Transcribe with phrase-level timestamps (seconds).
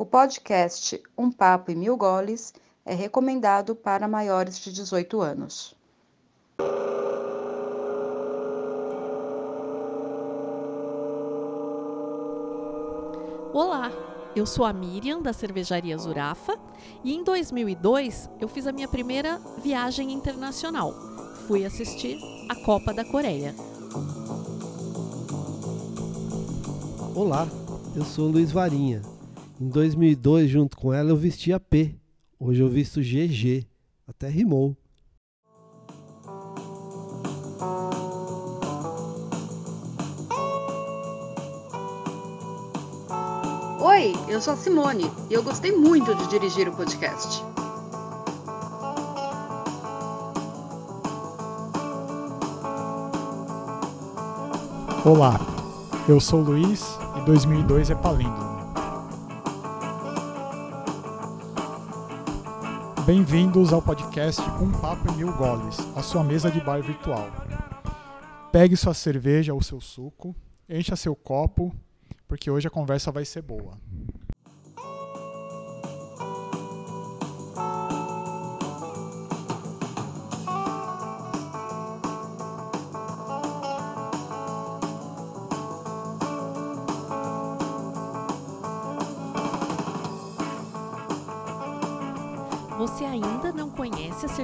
[0.00, 2.54] O podcast Um Papo e Mil Goles
[2.86, 5.76] é recomendado para maiores de 18 anos.
[13.52, 13.92] Olá,
[14.34, 16.58] eu sou a Miriam da cervejaria Zurafa
[17.04, 20.94] e em 2002 eu fiz a minha primeira viagem internacional.
[21.46, 23.54] Fui assistir a Copa da Coreia.
[27.14, 27.46] Olá,
[27.94, 29.09] eu sou Luiz Varinha.
[29.60, 31.94] Em 2002, junto com ela, eu vestia P.
[32.38, 33.66] Hoje eu visto GG.
[34.08, 34.74] Até rimou.
[43.82, 47.44] Oi, eu sou a Simone e eu gostei muito de dirigir o podcast.
[55.04, 55.38] Olá,
[56.08, 58.49] eu sou o Luiz e 2002 é palíndromo.
[63.12, 67.28] Bem-vindos ao podcast Um Papo e Mil Goles, a sua mesa de bar virtual.
[68.52, 70.32] Pegue sua cerveja ou seu suco,
[70.68, 71.74] encha seu copo,
[72.28, 73.76] porque hoje a conversa vai ser boa.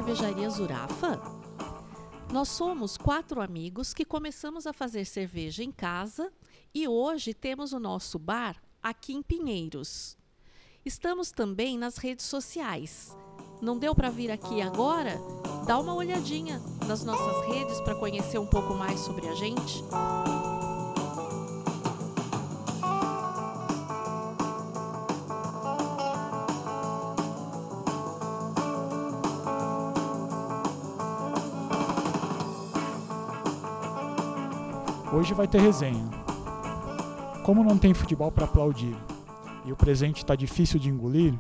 [0.06, 1.20] Cervejaria Zurafa?
[2.32, 6.32] Nós somos quatro amigos que começamos a fazer cerveja em casa
[6.72, 10.16] e hoje temos o nosso bar aqui em Pinheiros.
[10.84, 13.16] Estamos também nas redes sociais.
[13.60, 15.18] Não deu para vir aqui agora?
[15.66, 19.82] Dá uma olhadinha nas nossas redes para conhecer um pouco mais sobre a gente.
[35.16, 36.10] Hoje vai ter resenha.
[37.42, 38.94] Como não tem futebol para aplaudir
[39.64, 41.32] e o presente está difícil de engolir,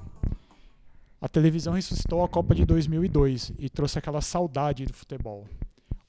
[1.20, 5.44] a televisão ressuscitou a Copa de 2002 e trouxe aquela saudade do futebol.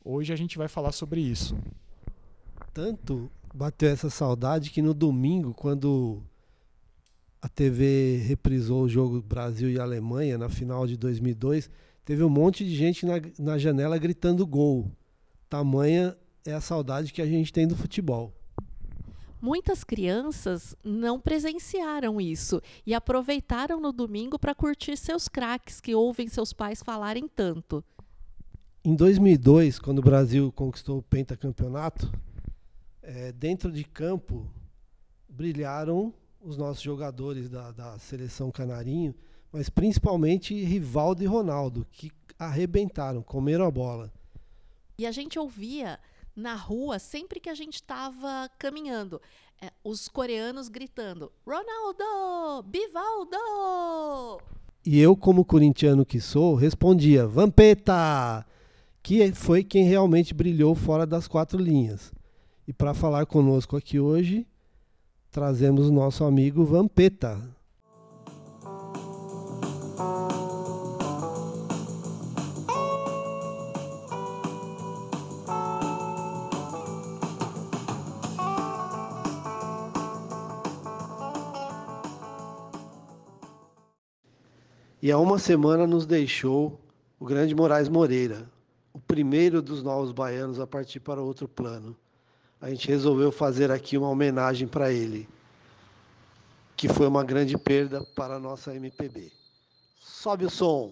[0.01, 1.57] Hoje a gente vai falar sobre isso.
[2.73, 6.23] Tanto bateu essa saudade que no domingo, quando
[7.41, 11.69] a TV reprisou o jogo Brasil e Alemanha na final de 2002,
[12.05, 14.89] teve um monte de gente na, na janela gritando gol.
[15.49, 16.15] Tamanha
[16.47, 18.33] é a saudade que a gente tem do futebol.
[19.39, 26.27] Muitas crianças não presenciaram isso e aproveitaram no domingo para curtir seus craques que ouvem
[26.27, 27.83] seus pais falarem tanto.
[28.83, 32.11] Em 2002, quando o Brasil conquistou o pentacampeonato,
[33.03, 34.49] é, dentro de campo
[35.27, 39.13] brilharam os nossos jogadores da, da seleção canarinho,
[39.51, 42.09] mas principalmente Rivaldo e Ronaldo, que
[42.39, 44.11] arrebentaram, comeram a bola.
[44.97, 45.99] E a gente ouvia
[46.37, 49.19] na rua, sempre que a gente estava caminhando,
[49.59, 52.63] é, os coreanos gritando: Ronaldo!
[52.67, 54.39] Bivaldo!
[54.85, 58.45] E eu, como corintiano que sou, respondia: Vampeta!
[59.01, 62.13] Que foi quem realmente brilhou fora das quatro linhas.
[62.67, 64.45] E para falar conosco aqui hoje,
[65.31, 67.56] trazemos o nosso amigo Vampeta.
[84.99, 86.79] E há uma semana nos deixou
[87.19, 88.49] o grande Moraes Moreira,
[88.91, 91.95] o primeiro dos novos baianos a partir para outro plano.
[92.59, 95.29] A gente resolveu fazer aqui uma homenagem para ele,
[96.75, 99.31] que foi uma grande perda para a nossa MPB.
[99.99, 100.91] Sobe o som!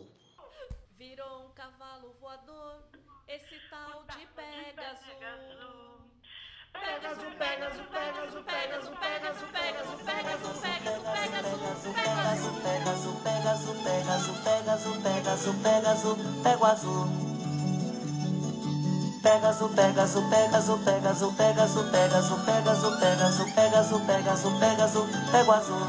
[15.54, 17.16] Pegasus, Pegasus, Pegasus,
[19.26, 19.70] pega azul.
[19.76, 25.88] Pegasus, Pegasus, Pegasus, Pegasus, Pegasus, Pegasus, Pegasus, Pegasus, Pegasus, Pegasus, Pegasus, pega azul.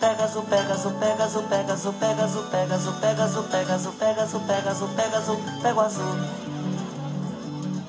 [0.00, 6.16] Pegasus, Pegasus, Pegasus, Pegasus, Pegasus, Pegasus, Pegasus, Pegasus, Pegasus, Pegasus, Pegasus, pega azul.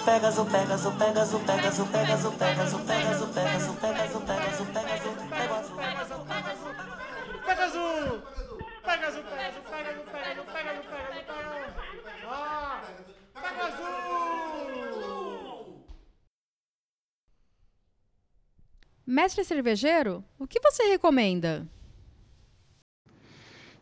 [0.06, 4.71] Pegasus, Pegasus, Pegasus, Pegasus, Pegasus, Pegasus, Pegasus,
[19.12, 21.68] Mestre cervejeiro, o que você recomenda?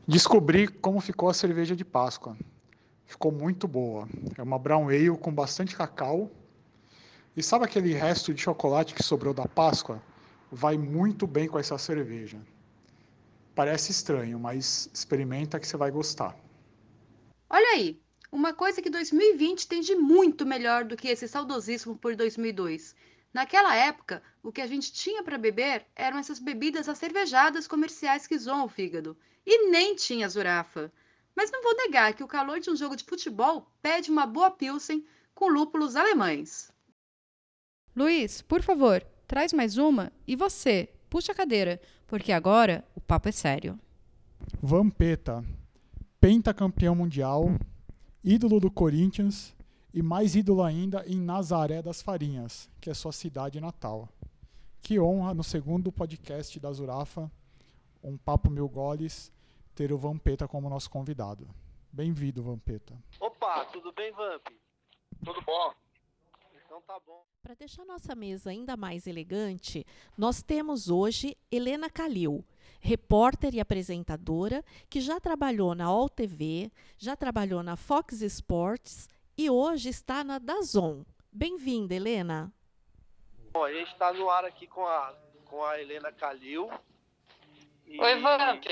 [0.07, 2.35] Descobri como ficou a cerveja de Páscoa.
[3.05, 4.09] Ficou muito boa.
[4.35, 6.31] É uma brown ale com bastante cacau.
[7.37, 10.01] E sabe aquele resto de chocolate que sobrou da Páscoa?
[10.51, 12.41] Vai muito bem com essa cerveja.
[13.53, 16.35] Parece estranho, mas experimenta que você vai gostar.
[17.47, 18.01] Olha aí,
[18.31, 22.95] uma coisa que 2020 tem de muito melhor do que esse saudosíssimo por 2002.
[23.31, 28.37] Naquela época, o que a gente tinha para beber eram essas bebidas acervejadas comerciais que
[28.37, 29.17] zoam o fígado.
[29.45, 30.91] E nem tinha zurafa.
[31.35, 34.51] Mas não vou negar que o calor de um jogo de futebol pede uma boa
[34.51, 36.71] pilsen com lúpulos alemães.
[37.95, 43.29] Luiz, por favor, traz mais uma e você, puxa a cadeira, porque agora o papo
[43.29, 43.79] é sério.
[44.61, 45.43] Vampeta,
[46.19, 47.49] pentacampeão mundial,
[48.23, 49.55] ídolo do Corinthians
[49.93, 54.09] e mais ídolo ainda em Nazaré das Farinhas, que é sua cidade natal.
[54.81, 57.31] Que honra no segundo podcast da Zurafa,
[58.03, 59.31] um papo mil goles,
[59.75, 61.47] ter o Vampeta como nosso convidado.
[61.91, 62.97] Bem-vindo, Vampeta.
[63.19, 64.47] Opa, tudo bem, Vamp?
[65.23, 65.73] Tudo bom?
[66.65, 67.23] Então tá bom.
[67.41, 69.85] Para deixar nossa mesa ainda mais elegante,
[70.17, 72.45] nós temos hoje Helena Calil,
[72.79, 79.49] repórter e apresentadora que já trabalhou na UOL TV, já trabalhou na Fox Sports e
[79.49, 81.03] hoje está na Dazon.
[81.31, 82.53] Bem-vinda, Helena.
[83.59, 85.13] Bom, a gente está no ar aqui com a,
[85.49, 86.71] com a Helena Calil.
[87.85, 88.63] E- Oi, Vamp.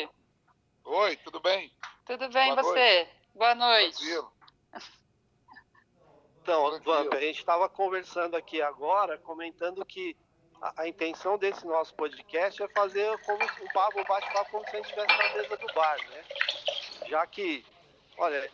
[0.86, 1.70] Oi, tudo bem?
[2.06, 3.10] Tudo bem, Boa você?
[3.36, 3.98] Boa noite.
[3.98, 4.32] Tranquilo.
[6.42, 7.04] Então, Tranquilo.
[7.04, 10.16] Vamp, a gente estava conversando aqui agora, comentando que
[10.62, 14.78] a, a intenção desse nosso podcast é fazer como um papo, um bate-papo como se
[14.78, 16.24] a gente estivesse na mesa do bar, né?
[17.10, 17.66] Já que,
[18.18, 18.50] olha,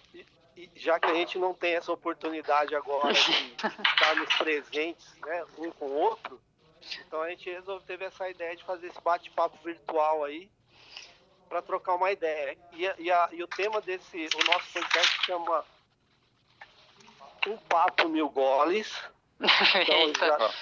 [0.76, 3.56] já que a gente não tem essa oportunidade agora de
[3.94, 6.40] estarmos presentes, né, um com o outro,
[7.08, 10.50] então a gente resolveu, teve essa ideia de fazer esse bate-papo virtual aí
[11.50, 12.58] para trocar uma ideia.
[12.74, 15.66] E, e, a- e o tema desse, o nosso podcast chama
[17.48, 18.92] Um Papo Mil Goles.
[19.40, 20.54] Então já,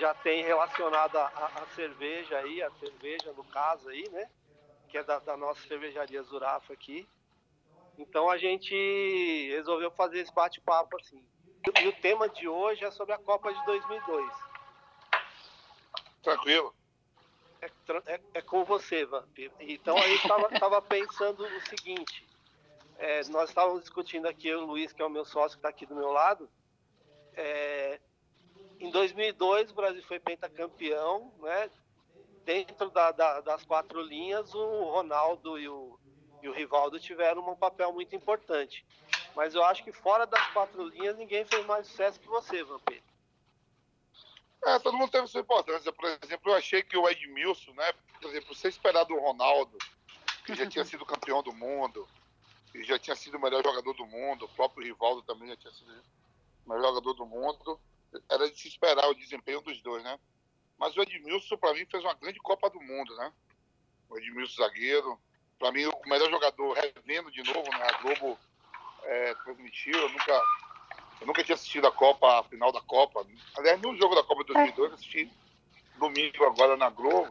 [0.00, 4.28] já tem relacionado a, a- a cerveja aí, a cerveja no caso aí, né?
[4.88, 7.06] Que é da, da nossa cervejaria Zurafa aqui.
[7.98, 11.22] Então a gente resolveu fazer esse bate-papo assim.
[11.82, 14.32] E, o tema de hoje é sobre a Copa de 2002.
[16.22, 16.74] Tranquilo.
[17.60, 17.66] É,
[18.06, 19.36] é- é com você, Vamp.
[19.60, 22.24] Então a gente estava pensando o seguinte:
[22.96, 25.84] é, nós estávamos discutindo aqui, o Luiz, que é o meu sócio que está aqui
[25.84, 26.48] do meu lado.
[27.34, 28.00] é,
[28.80, 31.68] em 2002, o Brasil foi pentacampeão, né?
[32.44, 35.98] Dentro da- da- das quatro linhas, o Ronaldo e o,
[36.42, 38.84] e o Rivaldo tiveram um papel muito importante.
[39.34, 43.08] Mas eu acho que fora das quatro linhas, ninguém fez mais sucesso que você, Vampeta.
[44.64, 45.92] É, todo mundo teve sua importância.
[45.92, 47.92] Por exemplo, eu achei que o Edmilson, né?
[48.20, 49.78] Por exemplo, você esperar do Ronaldo,
[50.44, 52.08] que já tinha sido campeão do mundo,
[52.74, 55.72] e já tinha sido o melhor jogador do mundo, o próprio Rivaldo também já tinha
[55.72, 55.92] sido
[56.66, 57.80] o melhor jogador do mundo,
[58.30, 60.18] era de se esperar o desempenho dos dois, né?
[60.78, 63.32] Mas o Edmilson, para mim, fez uma grande Copa do Mundo, né?
[64.08, 65.20] O Edmilson zagueiro,
[65.58, 67.86] para mim, o melhor jogador, revendo de novo, né?
[67.88, 68.38] A Globo
[69.04, 70.42] é, transmitiu, eu nunca,
[71.20, 73.26] eu nunca tinha assistido a Copa, a final da Copa.
[73.56, 75.30] Aliás, no jogo da Copa de 2002, eu assisti
[75.98, 77.28] domingo agora na Globo.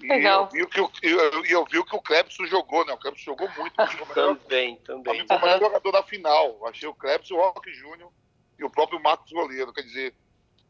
[0.00, 0.44] E Legal.
[0.44, 2.92] eu vi o que o, eu, eu vi o que o Clebson jogou, né?
[2.92, 3.74] O Clebson jogou muito.
[3.74, 5.20] Foi o melhor, Também, pra também.
[5.20, 6.56] mim foi o melhor jogador da final.
[6.60, 8.10] Eu Achei o Clebson, o Roque Júnior
[8.58, 9.72] e o próprio Marcos Goleiro.
[9.72, 10.14] Quer dizer,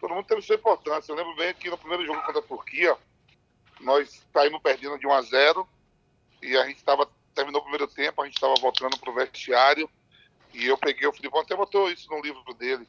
[0.00, 1.12] todo mundo teve sua importância.
[1.12, 2.96] Eu lembro bem que no primeiro jogo contra a Turquia,
[3.80, 5.68] nós saímos perdendo de 1 a 0
[6.44, 9.90] e a gente estava terminou o primeiro tempo, a gente estava voltando pro vestiário
[10.52, 12.86] e eu peguei o Filipão, até botou isso no livro dele.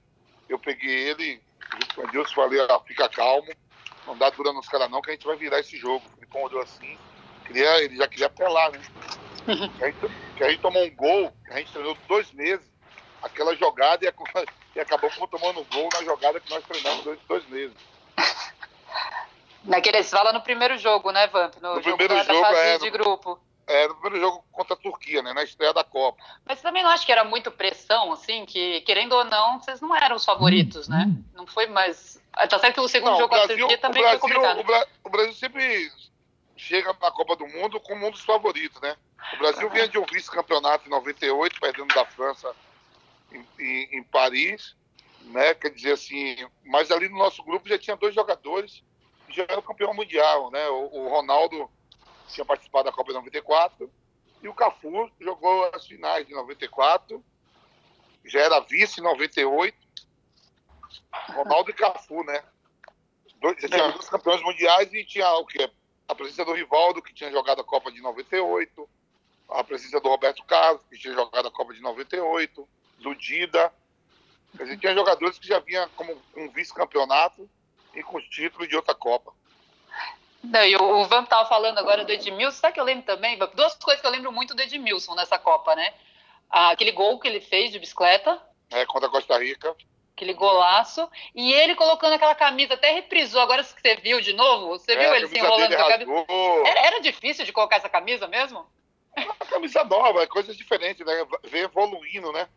[0.48, 1.42] Eu peguei ele,
[1.74, 3.48] junto com o Edilson, falei, ó, fica calmo,
[4.06, 6.06] não dá dura nos caras não, que a gente vai virar esse jogo.
[6.06, 6.96] O Filipão olhou assim,
[7.48, 8.82] queria, ele já queria apelar, né?
[9.78, 10.08] que, a gente,
[10.38, 12.70] que a gente tomou um gol, que a gente treinou dois meses,
[13.24, 17.20] aquela jogada e, ac- e acabamos tomando um gol na jogada que nós treinamos dois,
[17.28, 17.76] dois meses.
[19.64, 21.56] Naquele, você fala no primeiro jogo, né, Vamp?
[21.60, 23.40] No, No jogo primeiro da jogo, fase é, de grupo.
[23.68, 25.34] É, no primeiro jogo contra a Turquia, né?
[25.34, 26.24] Na estreia da Copa.
[26.46, 28.46] Mas você também não acha que era muito pressão, assim?
[28.46, 31.08] Que, querendo ou não, vocês não eram os favoritos, né?
[31.34, 32.22] Não foi mais...
[32.50, 34.60] Tá certo que o segundo Não, jogo contra a Turquia também Brasil, foi complicado.
[34.60, 35.92] o, Bra- o Brasil sempre
[36.56, 38.96] chega na Copa do Mundo como um dos favoritos, né?
[39.34, 42.54] O Brasil vinha de um vice-campeonato em 98, perdendo da França
[43.32, 44.76] em, em- em Paris,
[45.22, 45.56] né?
[45.56, 48.84] Quer dizer assim, mas ali no nosso grupo já tinha dois jogadores
[49.28, 50.68] que já eram campeão mundial, né?
[50.70, 51.68] O, o Ronaldo
[52.28, 53.92] tinha participado da Copa de 94
[54.42, 57.24] e o Cafu jogou as finais de 94,
[58.26, 59.76] já era vice em 98.
[61.34, 62.44] Ronaldo e Cafu, né?
[63.42, 65.70] Dois, já tinha dois campeões mundiais e tinha o quê?
[66.08, 68.90] A presença do Rivaldo, que tinha jogado a Copa de 98,
[69.50, 72.68] a presença do Roberto Carlos, que tinha jogado a Copa de 98,
[73.00, 73.74] do Dida.
[74.56, 77.50] Quer dizer, tinha jogadores que já vinham como um vice-campeonato
[77.94, 79.34] e com título de outra Copa.
[80.50, 83.38] Não, e o Van estava falando agora do Edmilson, sabe que eu lembro também?
[83.54, 85.94] Duas coisas que eu lembro muito do Edmilson nessa Copa, né?
[86.50, 88.42] Aquele gol que ele fez de bicicleta.
[88.72, 89.76] É, contra a Costa Rica.
[90.16, 91.10] Aquele golaço.
[91.34, 93.42] E ele colocando aquela camisa, até reprisou.
[93.42, 96.26] Agora que você viu de novo, você É, viu ele se enrolando com a camisa?
[96.66, 98.66] Era, era difícil de colocar essa camisa mesmo?
[99.18, 101.26] Uma camisa nova, é coisas diferentes, né?
[101.46, 102.48] Vem evoluindo, né?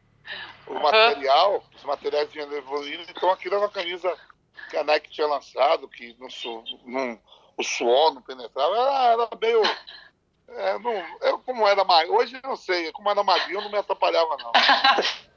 [0.66, 4.14] O material, os materiais vinham evoluindo, então aquilo era uma camisa
[4.68, 6.28] que a Nike tinha lançado, que não,
[6.84, 7.20] não-
[7.58, 9.62] o suor não penetrava, era, era meio.
[10.48, 10.92] É, não,
[11.26, 14.52] eu, como era magro, hoje eu não sei, como era magrinho, não me atrapalhava, não.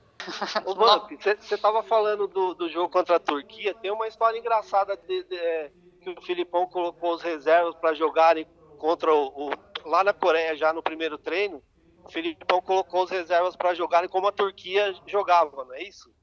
[0.65, 3.73] Ô, Vamp, você estava falando do, do jogo contra a Turquia.
[3.73, 8.45] Tem uma história engraçada de, de- é, que o Filipão colocou os reservas para jogarem
[8.77, 9.51] contra o, o-
[9.89, 11.61] lá na Coreia já no primeiro treino.
[12.03, 16.13] O Filipão colocou os reservas para jogarem como a Turquia jogava, não é isso?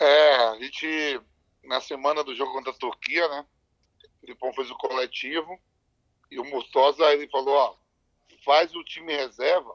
[0.00, 1.20] É, a gente,
[1.64, 3.44] na semana do jogo contra a Turquia, né?
[4.24, 5.60] Filipão fez o coletivo
[6.30, 7.76] e o Murtosa ele falou, ó,
[8.44, 9.74] faz o time reserva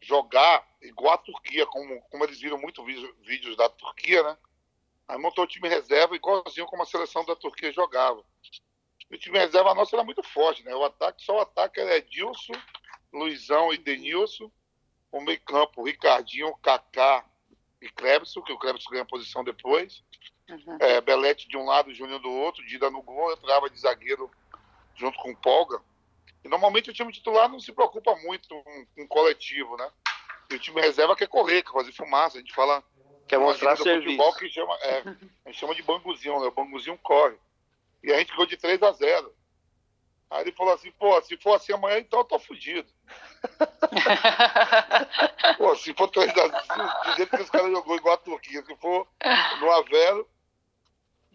[0.00, 4.38] jogar igual a Turquia, como, como eles viram muito vídeo- vídeos da Turquia, né?
[5.08, 8.24] Aí montou o time reserva igualzinho como a seleção da Turquia jogava.
[9.10, 10.74] O time reserva nosso era muito forte, né?
[10.74, 12.52] O ataque, só o ataque era Edilson,
[13.12, 14.50] Luizão e Denilson.
[15.12, 17.24] O meio campo, Ricardinho, Kaká
[17.80, 20.02] e Klebson, que o Klebson ganha posição depois.
[20.80, 24.30] É, Belete de um lado, Júnior do outro, Dida no gol, entrava de zagueiro
[24.94, 25.80] junto com o Polga.
[26.44, 29.90] E normalmente o time titular não se preocupa muito com, com o coletivo, né?
[30.50, 32.38] E o time reserva quer correr, quer fazer fumaça.
[32.38, 32.82] A gente fala.
[33.26, 34.38] Quer uma mostrar do futebol serviço.
[34.38, 34.98] que chama, é,
[35.44, 36.46] a gente chama de banguzinho, né?
[36.46, 37.36] O banguzinho corre.
[38.04, 39.34] E a gente ficou de 3 a 0
[40.30, 42.88] Aí ele falou assim, pô, se for assim amanhã, então eu tô fudido.
[45.56, 46.52] Pô, se for 3 a 0
[47.04, 49.06] do jeito que os caras jogou igual a Turquia, se for
[49.60, 50.28] no Avero,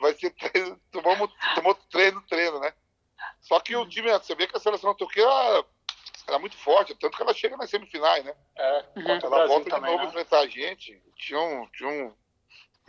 [0.01, 2.73] vai ser 3, tomamos, tomou 3 no treino, né?
[3.39, 5.65] Só que o time, você vê que a seleção turquia era,
[6.27, 8.35] era muito forte, tanto que ela chega nas semifinais, né?
[8.55, 10.09] É, o Ela Brasil volta de também, novo né?
[10.09, 11.01] enfrentar a gente.
[11.15, 12.13] Tinha um, tinha um.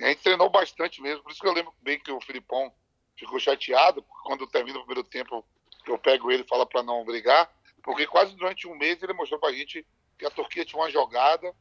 [0.01, 1.23] A gente treinou bastante mesmo.
[1.23, 2.73] Por isso que eu lembro bem que o Filipão
[3.17, 5.45] ficou chateado quando termina o primeiro tempo,
[5.85, 7.51] que eu pego ele e falo para não brigar.
[7.83, 9.87] Porque quase durante um mês ele mostrou pra gente
[10.19, 11.55] que a Turquia tinha uma jogada,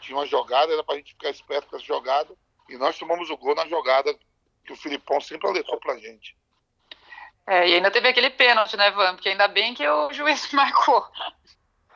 [0.00, 2.34] tinha uma jogada, era pra gente ficar esperto com essa jogada.
[2.68, 4.16] E nós tomamos o gol na jogada
[4.64, 6.36] que o Filipão sempre alertou pra gente.
[7.46, 9.14] É, e ainda teve aquele pênalti, né, Van?
[9.14, 11.06] Porque ainda bem que o juiz marcou.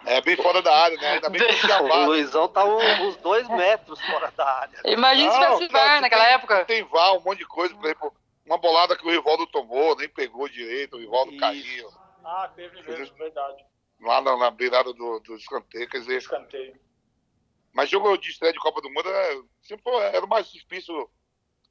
[0.05, 1.13] É bem fora da área, né?
[1.15, 2.05] Ainda bem que tinha O.
[2.07, 4.81] Luizão tá uns dois metros fora da área.
[4.85, 6.65] Imagina se tivesse cara, VAR naquela tem- época.
[6.67, 7.75] Tem VAR, um monte de coisa.
[7.75, 8.15] Por exemplo,
[8.47, 11.41] uma bolada que o Rivaldo tomou, nem pegou direito, o Rivaldo Isso.
[11.41, 11.91] caiu.
[12.25, 13.65] Ah, teve mesmo, verdade.
[14.01, 16.19] Lá na, na beirada do, do escanteio, quer dizer.
[16.19, 16.79] Escanteio.
[17.73, 21.11] Mas jogo de estreia de Copa do Mundo era, sempre foi- era o mais difícil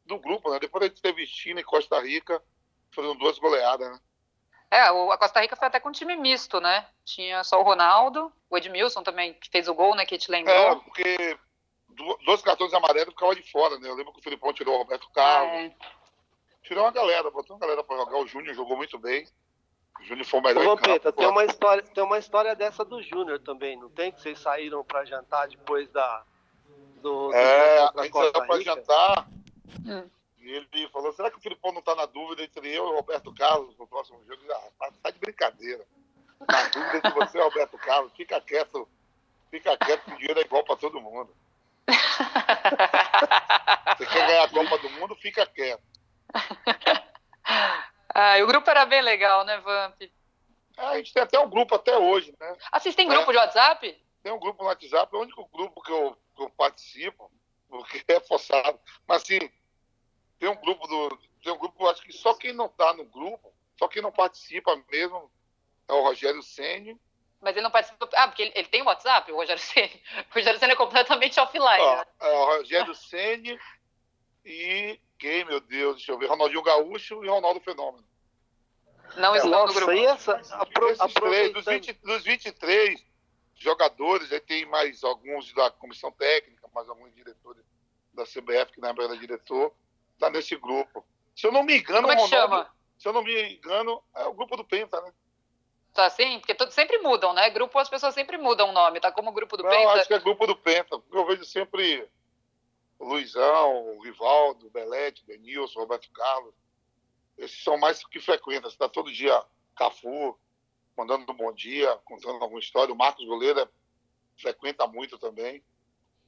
[0.08, 0.60] do grupo, né?
[0.60, 2.42] Depois a gente teve China e Costa Rica,
[2.92, 4.00] foram duas goleadas, né?
[4.70, 6.86] É, o- a Costa Rica foi até com um time misto, né?
[7.06, 10.06] Tinha só o Ronaldo, o Edmilson também, que fez o gol, né?
[10.06, 10.82] Que te É, lembrou.
[10.82, 11.38] porque
[11.90, 13.88] du- dois cartões amarelos ficavam de fora, né?
[13.90, 15.76] Eu lembro que o Filipão tirou o Roberto Carlos, É.
[16.64, 18.18] tirou uma galera, botou uma galera pra jogar.
[18.18, 19.26] O Júnior jogou muito bem.
[20.02, 21.18] O Júnior foi o melhor Ô, em Vampeta, campo.
[21.18, 24.12] tem uma história, tem uma história dessa do Júnior também, não tem?
[24.12, 26.24] Que vocês saíram pra jantar depois da
[27.02, 29.28] do, do É, a gente saiu pra jantar
[29.86, 30.10] Hum.
[30.40, 32.96] e ele falou, será que o Filipão não tá na dúvida entre eu e o
[32.96, 34.42] Roberto Carlos no próximo jogo?
[34.82, 35.86] Ah, tá de brincadeira.
[36.48, 38.88] Na dúvida entre você e o Roberto Carlos, fica quieto,
[39.50, 41.36] fica quieto que o dinheiro é igual pra todo mundo.
[43.98, 45.84] Você quer ganhar a Copa do Mundo, fica quieto.
[48.20, 50.02] Ah, o grupo era bem legal, né, Vamp?
[50.02, 52.56] É, a gente tem até um grupo até hoje, né?
[52.72, 53.96] Ah, vocês têm grupo de WhatsApp?
[54.24, 57.32] Tem um grupo no WhatsApp, é o único grupo que eu, que eu participo,
[57.70, 58.80] porque é forçado.
[59.08, 59.40] Mas assim,
[60.40, 61.18] tem um grupo do.
[61.44, 64.12] Tem um grupo, eu acho que só quem não tá no grupo, só quem não
[64.12, 65.32] participa mesmo
[65.88, 67.00] é o Rogério Senni.
[67.40, 68.10] Mas ele não participa.
[68.16, 69.94] Ah, porque ele, ele tem WhatsApp, o Rogério Senna.
[70.30, 71.86] O Rogério Senna é completamente offline.
[71.86, 72.06] Né?
[72.22, 73.60] é o Rogério Senni
[74.44, 78.06] e quem, meu Deus, deixa eu ver, Ronaldinho Gaúcho e Ronaldo Fenômeno.
[79.16, 79.92] Não estão no Nossa, grupo.
[79.92, 83.06] essa, apro, Esses três, dos, aproveitando, 20, dos 23
[83.56, 87.64] jogadores, aí tem mais alguns da comissão técnica, mais alguns diretores
[88.14, 89.74] da CBF, que na época era diretor,
[90.20, 91.04] tá nesse grupo.
[91.36, 92.74] Se eu não me engano, Como é que Ronaldo- chama?
[92.98, 95.12] se eu não me engano, é o grupo do Penta, né?
[95.94, 96.40] Tá assim?
[96.40, 97.50] Porque todos sempre mudam, né?
[97.50, 99.12] Grupo as pessoas sempre mudam o nome, tá?
[99.12, 99.92] Como o grupo do não, Penta.
[99.94, 102.08] acho que é grupo do Penta, porque eu vejo sempre
[103.00, 106.54] o Luizão, o Rivaldo, o Belete, o Denilson, o Roberto Carlos.
[107.38, 108.70] esses são mais que frequentam.
[108.70, 109.44] Você tá todo dia
[109.76, 110.38] Cafu,
[110.96, 112.92] mandando um bom dia, contando alguma história.
[112.94, 113.68] O Marcos Goleiro é,
[114.40, 115.64] frequenta muito também.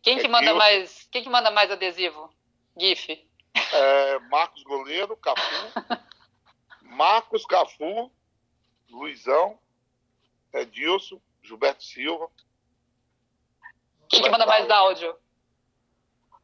[0.01, 0.57] Quem que É manda Gilson.
[0.57, 1.07] mais?
[1.11, 2.33] Quem que manda mais adesivo?
[2.77, 3.27] GIF.
[3.73, 5.41] É, Marcos Goleiro, Cafu,
[6.81, 8.11] Marcos Cafu,
[8.89, 9.59] Luizão,
[10.53, 12.29] Edilson, Gilberto Silva.
[14.07, 15.15] Quem que manda mais áudio?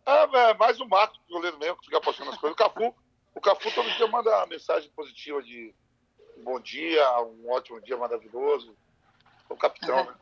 [0.05, 2.53] É, é, mais o Marcos Goleiro mesmo, que fica postando as coisas.
[2.53, 2.95] O Cafu,
[3.33, 5.73] o Cafu todo dia manda uma mensagem positiva de
[6.43, 8.77] bom dia, um ótimo dia maravilhoso.
[9.49, 10.15] O capitão, né?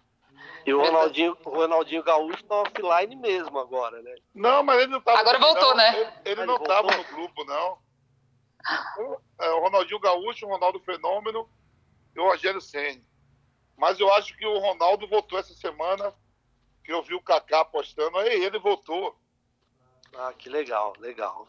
[0.65, 4.15] E o Ronaldinho, o Ronaldinho Gaúcho tá offline mesmo agora, né?
[4.33, 5.19] Não, mas ele não estava.
[5.19, 5.99] Agora voltou, né?
[5.99, 6.83] Ele, ele não voltou?
[6.83, 7.77] no grupo, não.
[8.97, 11.49] O, é, o Ronaldinho Gaúcho, o Ronaldo Fenômeno
[12.15, 13.05] e o Rogério Senni.
[13.75, 16.13] Mas eu acho que o Ronaldo voltou essa semana,
[16.83, 19.17] que eu vi o Kaká postando, aí ele voltou.
[20.15, 21.47] Ah, que legal, legal.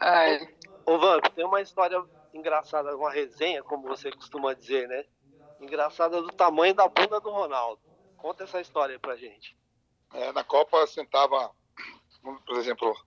[0.00, 0.48] Ai,
[0.86, 2.02] Ô, Vamp, tem uma história
[2.32, 5.04] engraçada, uma resenha, como você costuma dizer, né?
[5.60, 7.80] Engraçada do tamanho da bunda do Ronaldo.
[8.24, 9.54] Conta essa história pra gente.
[10.14, 11.54] É, na Copa sentava,
[12.22, 12.98] por exemplo,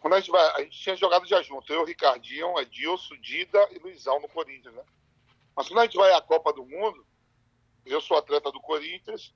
[0.00, 3.78] quando a gente vai, a gente tinha jogado já junto, eu, Ricardinho, Edilson, Dida e
[3.78, 4.82] Luizão no Corinthians, né?
[5.54, 7.06] Mas quando a gente vai à Copa do Mundo,
[7.84, 9.34] eu sou atleta do Corinthians,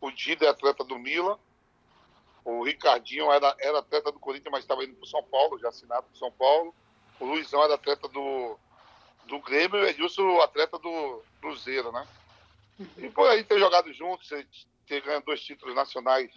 [0.00, 1.38] o Dida é atleta do Milan,
[2.44, 6.08] o Ricardinho era, era atleta do Corinthians, mas estava indo para São Paulo, já assinado
[6.08, 6.74] para São Paulo,
[7.20, 8.58] o Luizão era atleta do,
[9.26, 12.04] do Grêmio e o Edilson atleta do Cruzeiro, né?
[12.98, 14.48] E por aí ter jogado juntos, ter-
[14.86, 16.30] ter ganho dois títulos nacionais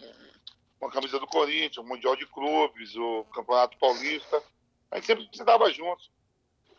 [0.78, 4.42] com a camisa do Corinthians, o Mundial de Clubes, o Campeonato Paulista.
[4.90, 6.10] A gente sempre se dava juntos.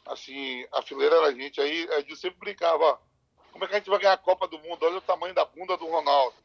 [0.05, 1.59] Assim, a fileira era a gente.
[1.59, 2.99] Aí a gente sempre brincava,
[3.51, 4.85] como é que a gente vai ganhar a Copa do Mundo?
[4.85, 6.35] Olha o tamanho da bunda do Ronaldo.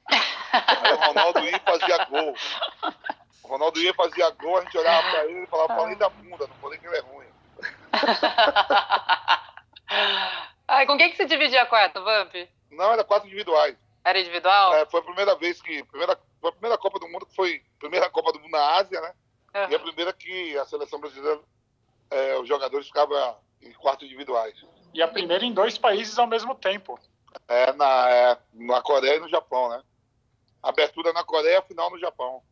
[0.53, 2.35] Aí o Ronaldo ia e fazia gol.
[3.43, 6.09] O Ronaldo ia e fazia gol, a gente olhava pra ele e falava, falei da
[6.09, 7.27] bunda, não falei que ele é ruim.
[10.69, 12.33] Ai, com quem que você dividia a quarta, Vamp?
[12.71, 13.77] Não, era quatro individuais.
[14.05, 14.75] Era individual?
[14.75, 15.83] É, foi a primeira vez que.
[15.85, 17.63] Primeira, foi a primeira Copa do Mundo que foi.
[17.79, 19.15] Primeira Copa do Mundo na Ásia, né?
[19.69, 21.41] E a primeira que a seleção brasileira,
[22.11, 24.55] é, os jogadores ficavam em quartos individuais.
[24.95, 26.99] E a primeira em dois países ao mesmo tempo.
[27.49, 29.83] É, na, é, na Coreia e no Japão, né?
[30.63, 32.43] Abertura na Coreia, final no Japão.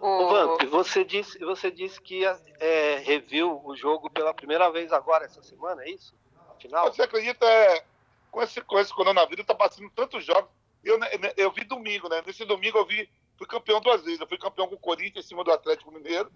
[0.00, 5.24] Ô, Vamp, você disse, você disse que é, reviu o jogo pela primeira vez agora,
[5.24, 6.14] essa semana, é isso?
[6.50, 6.92] Afinal?
[6.92, 7.84] Você acredita, é,
[8.30, 10.50] com, esse, com esse coronavírus, tá passando tantos jogos.
[10.84, 12.22] Eu, né, eu vi domingo, né?
[12.26, 14.20] Nesse domingo eu vi, fui campeão duas vezes.
[14.20, 16.30] Eu fui campeão com o Corinthians em cima do Atlético Mineiro,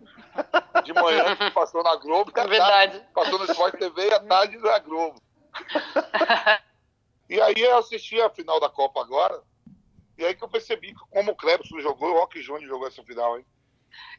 [0.85, 2.33] de manhã, passou na Globo.
[2.35, 2.99] É Verdade.
[2.99, 5.21] tarde Passou no Sport TV e à tarde na Globo.
[7.29, 9.41] E aí eu assisti a final da Copa agora.
[10.19, 13.03] E aí que eu percebi que como o Clebson jogou, o Rock Júnior jogou essa
[13.03, 13.47] final, hein?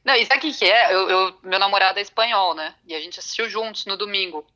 [0.04, 0.92] Não, e sabe o que, que é?
[0.92, 2.74] Eu, eu- meu namorado é espanhol, né?
[2.88, 4.48] E a gente assistiu juntos no domingo.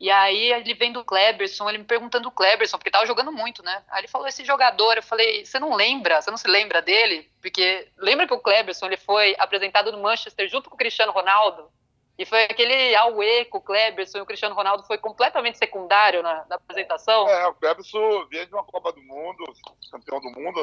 [0.00, 3.62] E aí ele vem do Kleberson, ele me perguntando do Kleberson, porque tava jogando muito,
[3.62, 3.82] né?
[3.88, 6.20] Aí ele falou, esse jogador, eu falei, você não lembra?
[6.20, 7.30] Você não se lembra dele?
[7.40, 11.70] Porque lembra que o Kleberson, ele foi apresentado no Manchester junto com o Cristiano Ronaldo?
[12.18, 16.44] E foi aquele auê com o Kleberson e o Cristiano Ronaldo foi completamente secundário na,
[16.48, 17.28] na apresentação.
[17.28, 19.44] É, o Clebson veio de uma Copa do Mundo,
[19.90, 20.62] campeão do mundo.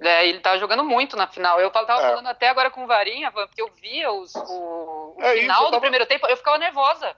[0.00, 1.60] É, ele tava jogando muito na final.
[1.60, 2.08] Eu tava É.
[2.10, 5.64] falando até agora com o Varinha, porque eu via os, o, o É isso, final
[5.64, 7.16] do tava- primeiro tempo, eu ficava nervosa.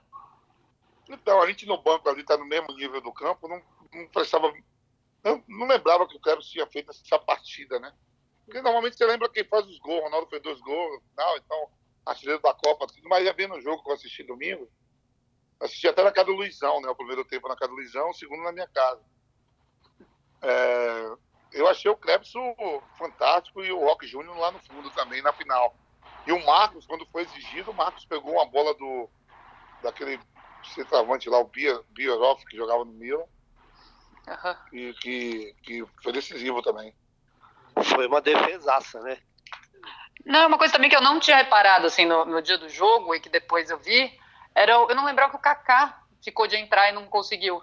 [1.09, 3.61] Então, a gente no banco ali tá no mesmo nível do campo, não,
[3.93, 4.53] não prestava.
[5.23, 7.93] Eu não lembrava que o Clebson tinha feito essa partida, né?
[8.45, 11.69] Porque normalmente você lembra quem faz os gols, o Ronaldo fez dois gols final, então,
[12.05, 14.69] artilheiro da Copa, tudo, mas ia vendo o jogo que eu assisti domingo.
[15.59, 16.89] Assisti até na casa do Luizão, né?
[16.89, 19.01] O primeiro tempo na casa do Luizão, o segundo na minha casa.
[20.41, 21.15] É,
[21.53, 22.53] eu achei o Clebson
[22.97, 25.73] fantástico e o Rock Júnior lá no fundo também, na final.
[26.25, 29.09] E o Marcos, quando foi exigido, o Marcos pegou uma bola do
[29.81, 30.19] daquele
[30.69, 31.51] centroavante lá, o
[31.89, 33.23] Bierhoff, que jogava no Milan,
[34.27, 34.57] Aham.
[34.71, 36.95] e que, que foi decisivo também.
[37.83, 39.17] Foi uma defesaça, né?
[40.25, 43.13] Não, uma coisa também que eu não tinha reparado assim no, no dia do jogo
[43.13, 44.17] e que depois eu vi,
[44.55, 47.61] era eu não lembrava que o Kaká ficou de entrar e não conseguiu.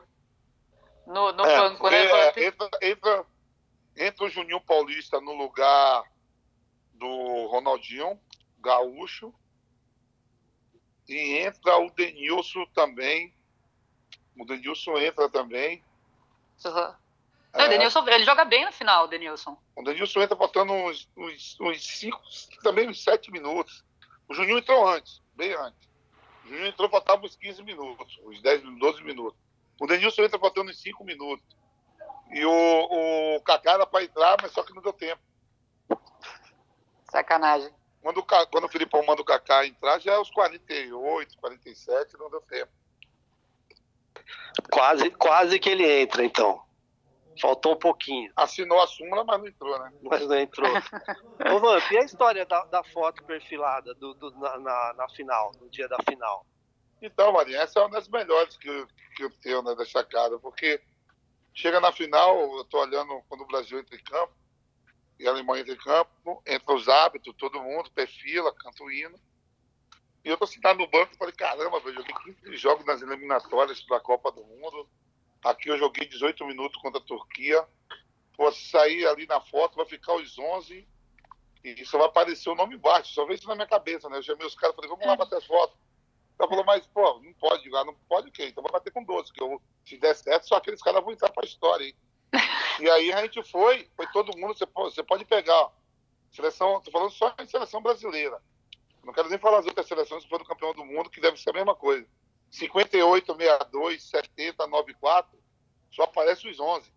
[1.06, 2.04] No, no É, banco, porque, né?
[2.04, 3.26] é, entra, entra,
[3.96, 6.04] entra o Juninho Paulista no lugar
[6.92, 8.20] do Ronaldinho
[8.58, 9.34] Gaúcho
[11.10, 13.34] e entra o Denilson também.
[14.38, 15.82] O Denilson entra também.
[16.64, 16.96] Aham.
[17.52, 19.58] Não, o É, Denilson, ele joga bem no final, o Denilson.
[19.74, 22.20] O Denilson entra faltando uns, uns, uns cinco,
[22.62, 23.84] também uns sete minutos.
[24.28, 25.88] O Juninho entrou antes, bem antes.
[26.44, 29.38] O Juninho entrou faltava uns 15 minutos, uns 10, 12 minutos.
[29.80, 31.44] O Denilson entra faltando uns 5 minutos.
[32.30, 35.20] E o, o Kaká era para entrar, mas só que não deu tempo.
[37.10, 37.74] Sacanagem.
[38.00, 42.40] Quando quando o Filipão manda o Kaká entrar, já é os 48, 47, não deu
[42.42, 42.72] tempo.
[44.72, 46.62] Quase, quase que ele entra, então.
[47.40, 48.30] Faltou um pouquinho.
[48.36, 49.92] Assinou a súmula, mas não entrou, né?
[50.02, 50.68] Mas não entrou.
[51.54, 55.52] Ô, Vamp, e a história da, da foto perfilada do, do- na, na, na final,
[55.58, 56.44] no dia da final?
[57.00, 58.86] Então, Marinho, essa é uma das melhores que eu,
[59.16, 60.82] que eu tenho né, destacada, porque
[61.54, 64.34] chega na final, eu tô olhando quando o Brasil entra em campo,
[65.20, 69.20] e a Alemanha entra em campo, entra os hábitos, todo mundo, perfila, canta o hino.
[70.24, 73.02] E eu tô sentado no banco e falei, caramba, velho, eu joguei 15 jogos nas
[73.02, 74.88] eliminatórias da Copa do Mundo.
[75.44, 77.68] Aqui eu joguei 18 minutos contra a Turquia.
[78.52, 80.88] Se sair ali na foto, vai ficar os 11
[81.62, 83.12] e só vai aparecer o nome embaixo.
[83.12, 84.16] Só veio isso na minha cabeça, né?
[84.16, 85.76] Eu chamei os caras e falei, vamos lá bater as fotos.
[86.38, 88.46] Ela falou, mas, pô, não pode jogar, não pode o quê?
[88.46, 91.30] Então vai bater com 12, que eu, se der certo, só aqueles caras vão entrar
[91.30, 91.94] pra história, hein?
[92.80, 95.70] E aí a gente foi, foi todo mundo, você pode, você pode pegar, ó,
[96.32, 98.40] seleção, tô falando só em seleção brasileira.
[99.04, 101.50] Não quero nem falar as outras seleções que foram campeão do mundo, que deve ser
[101.50, 102.06] a mesma coisa.
[102.50, 105.38] 58, 62, 70, 94,
[105.90, 106.92] só aparece os 11.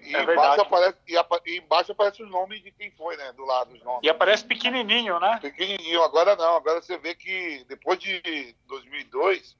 [0.00, 3.32] E, É embaixo, aparece, e, apa- e embaixo aparece os nomes de quem foi, né?
[3.32, 4.00] Do lado, os nomes.
[4.02, 5.38] E aparece pequenininho, né?
[5.40, 6.56] Pequenininho, agora não.
[6.56, 9.56] Agora você vê que depois de 2002,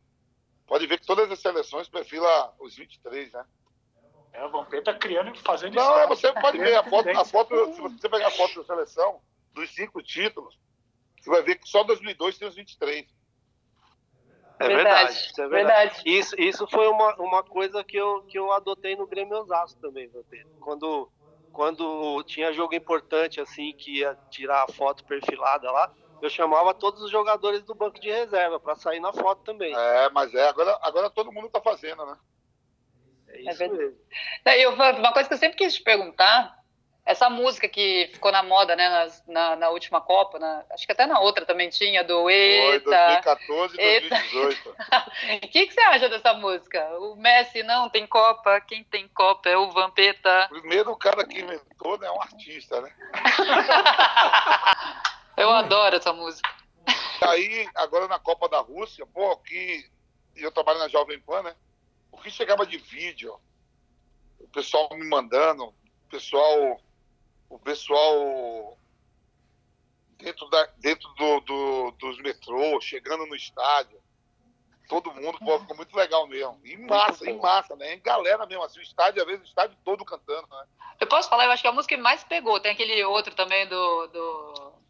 [0.66, 3.44] pode ver que todas as seleções perfilam os 23, né?
[4.34, 6.08] É, o Vampeta criando e fazendo Não, história.
[6.08, 9.20] você pode ver a foto, a foto, se você pegar a foto da seleção,
[9.52, 10.58] dos cinco títulos,
[11.20, 13.06] você vai ver que só 2002 tem os 23.
[14.58, 15.12] É Verdade, verdade.
[15.12, 15.88] isso é verdade.
[15.88, 16.02] verdade.
[16.18, 20.08] Isso, isso foi uma, uma coisa que eu, que eu adotei no Grêmio Osasco também,
[20.08, 20.50] Vampeta.
[20.58, 21.10] Quando,
[21.52, 27.02] quando tinha jogo importante, assim, que ia tirar a foto perfilada lá, eu chamava todos
[27.02, 29.72] os jogadores do banco de reserva para sair na foto também.
[29.76, 32.16] É, mas é, agora, agora todo mundo tá fazendo, né?
[33.46, 33.82] É isso verdade.
[33.82, 33.98] mesmo.
[34.44, 36.54] Não, eu, uma coisa que eu sempre quis te perguntar,
[37.06, 40.92] essa música que ficou na moda, né, nas- na, na última Copa, na- acho que
[40.92, 42.88] até na outra também tinha, do Foi Eita.
[42.90, 44.08] 2014 e Eita.
[44.08, 44.76] 2018.
[45.44, 46.82] O que, que você acha dessa música?
[46.98, 50.46] O Messi não tem Copa, quem tem Copa é o Vampeta.
[50.48, 52.90] Primeiro, o cara que inventou né, é um artista, né?
[55.36, 56.48] Eu adoro essa música.
[57.20, 59.84] Aí, agora na Copa da Rússia, pô, que
[60.36, 61.54] eu trabalho na Jovem Pan, né?
[62.14, 63.38] O que chegava de vídeo,
[64.38, 65.74] o pessoal me mandando, o
[66.08, 66.80] pessoal,
[67.50, 68.78] o pessoal
[70.16, 74.00] dentro, da, dentro do, do- dos metrôs, chegando no estádio,
[74.88, 76.58] todo mundo, pô, ficou muito legal mesmo.
[76.64, 77.94] E massa, em massa, né?
[77.94, 80.66] Em galera mesmo, assim, o estádio, às vezes o estádio todo cantando, né?
[81.00, 83.66] Eu posso falar, eu acho que a música que mais pegou, tem aquele outro também
[83.66, 84.06] do.
[84.06, 84.83] do-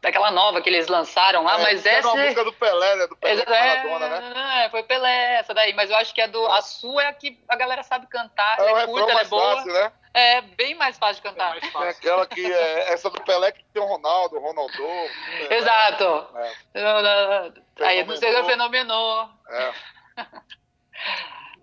[0.00, 2.08] daquela nova que eles lançaram lá, É, mas era essa.
[2.08, 3.06] uma música do Pelé, né?
[3.06, 3.50] Do Pelé com
[3.90, 4.64] Maradona, né?
[4.64, 7.12] É, foi Pelé, essa daí, mas eu acho que a, do, a sua é a
[7.12, 9.56] que a galera sabe cantar, É ela é curta, ela é mais boa.
[9.56, 9.92] fácil, né?
[10.14, 11.58] É bem mais fácil de cantar.
[11.58, 14.82] Tem aquela que é essa do Pelé que tem o Ronaldo, o Ronaldo.
[14.82, 15.56] né?
[15.56, 16.26] Exato.
[16.74, 17.52] É,
[17.84, 19.28] Aí não sei se fenomenou.
[19.48, 19.72] é.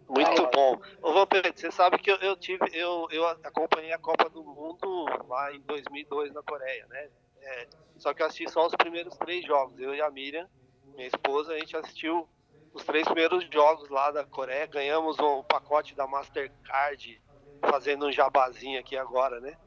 [0.09, 0.81] Muito bom.
[1.03, 5.05] Ô, Vampeta, você sabe que eu, eu tive, eu, eu acompanhei a Copa do Mundo
[5.27, 7.09] lá em 2002 na Coreia, né?
[7.41, 9.79] É, só que eu assisti só os primeiros três jogos.
[9.79, 10.47] Eu e a Miriam,
[10.95, 12.27] minha esposa, a gente assistiu
[12.73, 14.65] os três primeiros jogos lá da Coreia.
[14.67, 17.21] Ganhamos um pacote da Mastercard,
[17.61, 19.57] fazendo um jabazinho aqui agora, né?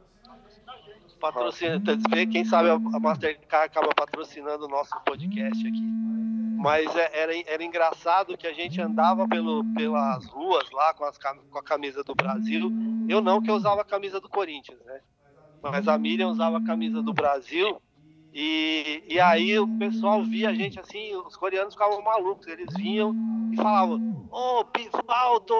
[1.21, 1.81] Patrocina,
[2.31, 5.83] quem sabe a Mastercard acaba patrocinando o nosso podcast aqui.
[6.59, 11.19] Mas é- era, era engraçado que a gente andava pelo, pelas ruas lá com, as,
[11.19, 12.71] com a camisa do Brasil.
[13.09, 15.01] Eu não, que eu usava a camisa do Corinthians, né?
[15.63, 17.81] Mas a Miriam usava a camisa do Brasil.
[18.35, 22.47] E, e aí o pessoal via a gente assim, os coreanos ficavam malucos.
[22.47, 23.15] Eles vinham
[23.53, 25.55] e falavam: Ô, Pivaldo,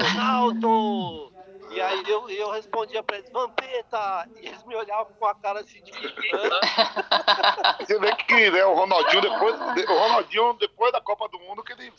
[0.00, 1.32] Ronaldo!
[1.70, 4.28] E aí eu, eu respondia pra eles: Vampeta!
[4.40, 5.92] E eles me olhavam com a cara assim de.
[7.84, 11.72] Você vê que né, o Ronaldinho depois, o Ronaldinho depois da Copa do Mundo que
[11.72, 11.92] ele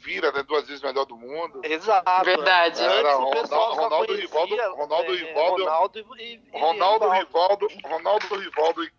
[0.00, 1.60] vira, né, duas vezes melhor do mundo.
[1.64, 2.24] Exato.
[2.24, 2.82] Verdade.
[2.82, 7.08] Antes Era o pessoal só Ronaldo, conhecia, Rivaldo, Ronaldo, é, Rivaldo, Ronaldo e, e- Ronaldo,
[7.10, 7.66] Rivaldo.
[7.66, 8.92] Rivaldo, Ronaldo, Rivaldo e,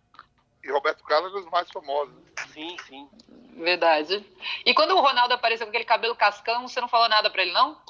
[0.64, 2.14] e Roberto Carlos eram os mais famosos.
[2.52, 3.08] Sim, sim.
[3.54, 4.24] Verdade.
[4.64, 7.52] E quando o Ronaldo apareceu com aquele cabelo cascão, você não falou nada pra ele,
[7.52, 7.80] não?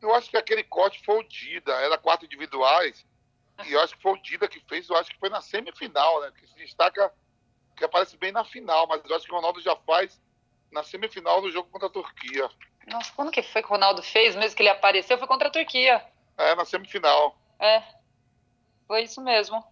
[0.00, 3.06] Eu acho que aquele corte foi o Dida, era quatro individuais.
[3.64, 6.20] E eu acho que foi o Dida que fez, eu acho que foi na semifinal,
[6.20, 6.32] né?
[6.36, 7.12] Que se destaca,
[7.76, 10.20] que aparece bem na final, mas eu acho que o Ronaldo já faz
[10.72, 12.50] na semifinal do jogo contra a Turquia.
[12.86, 15.18] Nossa, quando que foi que o Ronaldo fez mesmo que ele apareceu?
[15.18, 16.04] Foi contra a Turquia.
[16.36, 17.36] É, na semifinal.
[17.60, 17.82] É.
[18.86, 19.62] Foi isso mesmo.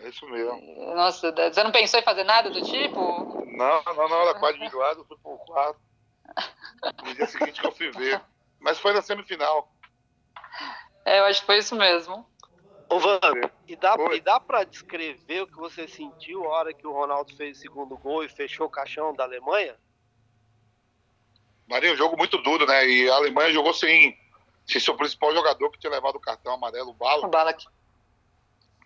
[0.00, 0.94] É isso mesmo.
[0.94, 3.00] Nossa, você não pensou em fazer nada do tipo?
[3.46, 5.80] Não, não, não, era individuais, eu fui por quatro.
[7.04, 8.20] No dia seguinte que eu fui ver.
[8.58, 9.72] Mas foi na semifinal.
[11.04, 12.26] É, eu acho que foi isso mesmo.
[12.94, 13.18] Ô, Van,
[13.66, 14.18] e dá, Oi.
[14.18, 17.60] e dá pra descrever o que você sentiu a hora que o Ronaldo fez o
[17.60, 19.74] segundo gol e fechou o caixão da Alemanha?
[21.66, 22.86] Marinho, um jogo muito duro, né?
[22.86, 24.16] E a Alemanha jogou sem,
[24.64, 27.26] sem seu principal jogador que tinha levado o cartão amarelo, o Bala.
[27.26, 27.64] O Balak.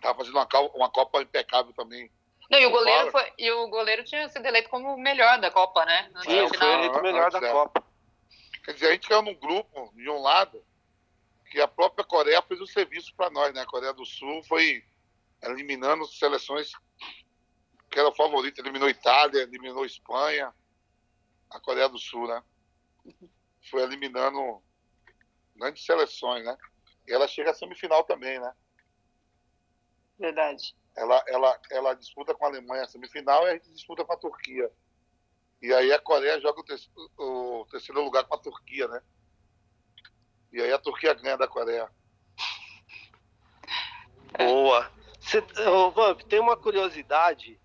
[0.01, 2.09] Tava fazendo uma, uma Copa impecável também.
[2.49, 3.11] Não, e o O goleiro Bala.
[3.11, 6.09] foi, e o goleiro tinha sido eleito como o melhor da Copa, né?
[6.23, 7.39] Sim, foi eleito o melhor da.
[7.39, 7.83] Copa.
[8.65, 10.63] Quer dizer, a gente caiu num grupo, de um lado,
[11.49, 13.61] que a própria Coreia fez o serviço para nós, né?
[13.61, 14.83] A Coreia do Sul foi
[15.41, 16.71] eliminando seleções
[17.89, 18.63] que eram favoritas.
[18.63, 20.53] Eliminou Itália, eliminou Espanha,
[21.49, 22.43] a Coreia do Sul, né?
[23.69, 24.61] Foi eliminando
[25.55, 26.55] grandes seleções, né?
[27.07, 28.53] E ela chega à semifinal também, né?
[30.19, 30.75] Verdade.
[30.95, 34.17] Ela, ela, ela disputa com a Alemanha a semifinal e a gente disputa com a
[34.17, 34.71] Turquia.
[35.61, 36.61] E aí a Coreia joga
[37.17, 39.01] o terceiro lugar com a Turquia, né?
[40.51, 41.89] E aí a Turquia ganha da Coreia.
[44.37, 44.91] Boa.
[45.19, 47.59] Cê, ô, Vamp, tem uma curiosidade.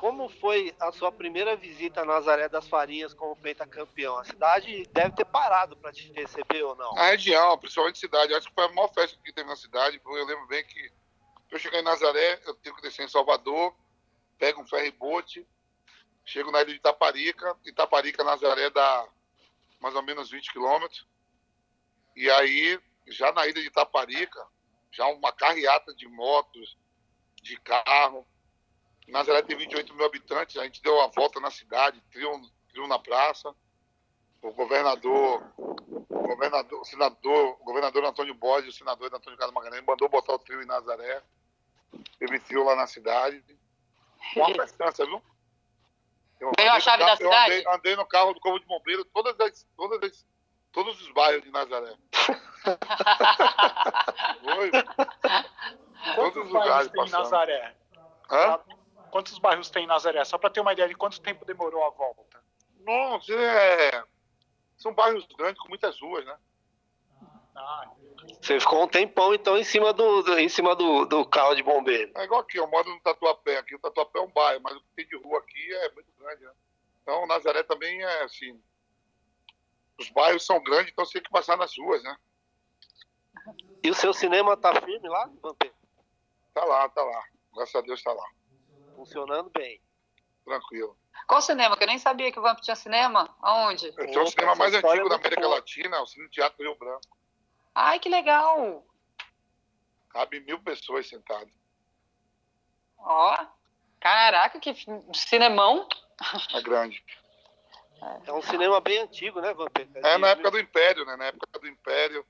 [0.00, 3.36] Como foi a sua primeira visita a Nazaré das Farinhas como
[3.68, 4.18] campeão?
[4.18, 6.96] A cidade deve ter parado para te receber ou não?
[6.96, 9.98] A região, principalmente cidade, acho que foi a maior festa que teve na cidade.
[9.98, 10.90] porque Eu lembro bem que
[11.50, 13.74] eu cheguei em Nazaré, eu tenho que descer em Salvador,
[14.38, 15.46] pego um ferry boat,
[16.24, 19.06] chego na ilha de Itaparica, Itaparica, Nazaré dá
[19.80, 21.06] mais ou menos 20 quilômetros.
[22.16, 24.44] E aí, já na ilha de Itaparica,
[24.90, 26.76] já uma carreata de motos,
[27.42, 28.26] de carro.
[29.08, 32.98] Nazaré tem 28 mil habitantes, a gente deu uma volta na cidade, trio, trio na
[32.98, 33.54] praça.
[34.42, 39.84] O governador, o governador, o senador, o governador Antônio Borges, o senador Antônio Carlos Magalhães
[39.84, 41.22] mandou botar o trio em Nazaré.
[42.18, 43.42] Teve trio lá na cidade.
[44.34, 45.22] Uma festança, viu?
[46.40, 47.52] Eu Ganhou a chave da carro- eu cidade?
[47.54, 50.26] andei, andei no carro do Corpo de Bombeiro, todas as, todas as,
[50.76, 51.94] todos os bairros de Nazaré.
[54.44, 54.70] Foi.
[56.14, 57.22] Quantos Todos os bairros lugares tem em passando.
[57.22, 57.76] Nazaré?
[58.30, 58.60] Hã?
[59.10, 60.22] Quantos bairros tem em Nazaré?
[60.24, 62.42] Só para ter uma ideia de quanto tempo demorou a volta.
[62.80, 64.04] Nossa, é...
[64.76, 66.36] São bairros grandes com muitas ruas, né?
[67.54, 67.88] Ah,
[68.42, 71.62] Você ficou um tempão então em cima do, do- em cima do, do carro de
[71.62, 72.12] bombeiro.
[72.16, 73.56] É igual aqui, eu moro no Tatuapé.
[73.56, 76.12] Aqui o Tatuapé é um bairro, mas o que tem de rua aqui é muito
[76.18, 76.52] grande, né?
[77.02, 78.60] Então, Nazaré também é assim.
[79.98, 82.16] Os bairros são grandes, então você tem que passar nas ruas, né?
[83.82, 85.74] E o seu cinema tá firme lá, Vampeta?
[86.52, 87.24] Tá lá, tá lá.
[87.54, 88.28] Graças a Deus tá lá.
[88.94, 89.80] Funcionando bem.
[90.44, 90.98] Tranquilo.
[91.26, 91.76] Qual cinema?
[91.76, 93.34] Que eu nem sabia que o Vamp tinha cinema.
[93.40, 93.88] Aonde?
[93.88, 95.54] Esse é o Opa, cinema mais antigo é da América boa.
[95.56, 97.18] Latina, o Cine Teatro Rio Branco.
[97.74, 98.86] Ai, que legal.
[100.10, 101.52] Cabe mil pessoas sentadas.
[102.98, 103.46] Ó.
[104.00, 104.74] Caraca, que
[105.14, 105.88] cinemão.
[106.54, 107.04] É grande.
[108.26, 109.98] É um cinema bem antigo, né, Vampeta?
[109.98, 111.16] É De na época do Império, né?
[111.16, 112.26] Na época do Império.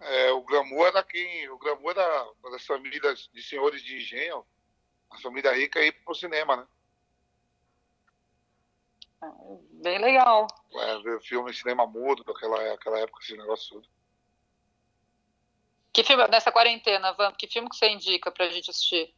[0.00, 1.48] é, o glamour era quem.
[1.50, 4.44] O glamour era das famílias de senhores de engenho,
[5.10, 6.66] a família rica ir pro cinema, né?
[9.82, 10.46] Bem legal.
[10.74, 13.88] É, ver filme em cinema mudo, daquela aquela época, esse negócio tudo.
[15.92, 19.14] Que filme, nessa quarentena, Vamp, que filme que você indica pra gente assistir?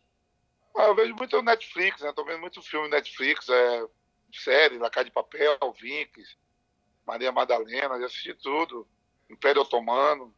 [0.77, 2.13] Ah, eu vejo muito Netflix, né?
[2.13, 3.87] Tô vendo muito filme Netflix, é,
[4.41, 6.37] série, La Casa de Papel, Vinx,
[7.07, 8.87] Maria Madalena, já assisti tudo.
[9.31, 10.35] Império Otomano.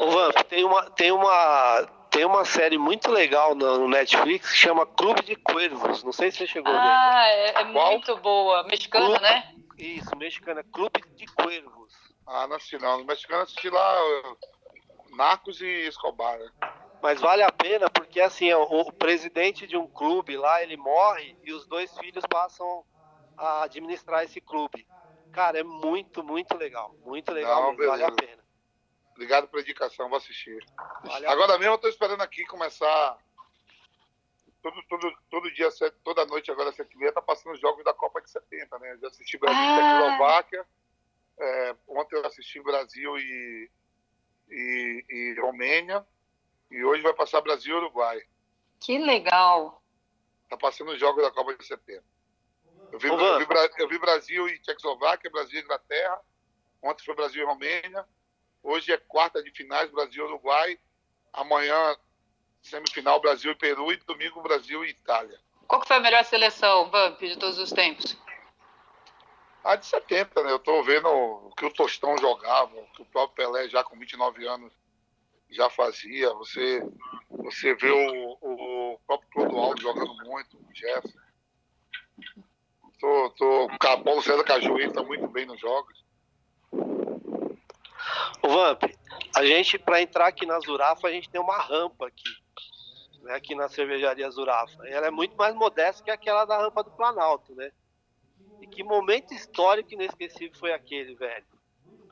[0.00, 4.86] Ô, Vamp, tem uma, tem uma, tem uma série muito legal no, Netflix que chama
[4.86, 6.02] Clube de Cuervos.
[6.02, 8.64] Não sei se você chegou a Ah, é, é muito boa.
[8.64, 9.22] Mexicana, Clube.
[9.22, 9.52] né?
[9.76, 9.84] ver.
[9.84, 10.64] Isso, mexicana.
[10.64, 11.92] Clube de Cuervos.
[12.26, 12.98] Ah, não assisti não.
[12.98, 13.98] No mexicano assisti lá
[15.16, 16.50] Narcos e Escobar, né?
[17.00, 21.36] Mas vale a pena porque, assim, o, o presidente de um clube lá, ele morre
[21.44, 22.84] e os dois filhos passam
[23.38, 24.86] a administrar esse clube.
[25.32, 26.94] Cara, é muito, muito legal.
[27.04, 27.86] Muito legal Não.
[27.86, 28.42] Vale a pena.
[29.12, 30.64] Obrigado pela indicação, vou assistir.
[31.02, 33.18] Vale Agora mesmo eu tô esperando aqui começar.
[34.62, 35.68] Todo, todo, todo dia,
[36.02, 38.92] toda noite, agora, sete e meia, tá passando os jogos da Copa de 70, né?
[38.92, 39.76] Eu já assisti Brasil e Ah.
[39.76, 40.66] Tchecoslováquia.
[41.40, 43.70] É, ontem eu assisti Brasil e,
[44.50, 46.04] e, e Romênia.
[46.70, 48.20] E hoje vai passar Brasil e Uruguai.
[48.80, 49.82] Que legal.
[50.48, 52.04] Tá passando os jogos da Copa de 70.
[52.92, 53.46] Eu vi, eu vi,
[53.78, 56.20] eu vi Brasil e Tchecoslováquia, Brasil e Inglaterra.
[56.82, 58.04] Ontem foi Brasil e Romênia.
[58.62, 60.78] Hoje é quarta de finais, Brasil e Uruguai.
[61.32, 61.96] Amanhã,
[62.62, 63.92] semifinal, Brasil e Peru.
[63.92, 65.38] E domingo, Brasil e Itália.
[65.66, 68.16] Qual que foi a melhor seleção, Vamp, de todos os tempos?
[69.62, 70.52] A de 70, né?
[70.52, 73.98] Eu tô vendo o que o Tostão jogava, o que o próprio Pelé, já com
[73.98, 74.72] 29 anos,
[75.50, 76.32] já fazia.
[76.34, 76.82] Você,
[77.28, 81.27] você vê o, o próprio Clodoaldo jogando muito, o Jefferson.
[83.00, 86.04] Tô, tô, o Paulo César Cajueiro tá muito bem nos jogos.
[88.42, 88.82] Ô, Vamp,
[89.36, 92.28] a gente, para entrar aqui na Zurafa, a gente tem uma rampa aqui.
[93.22, 94.86] Né, aqui na cervejaria Zurafa.
[94.88, 97.70] Ela é muito mais modesta que aquela da rampa do Planalto, né?
[98.60, 101.46] E que momento histórico inesquecível foi aquele, velho?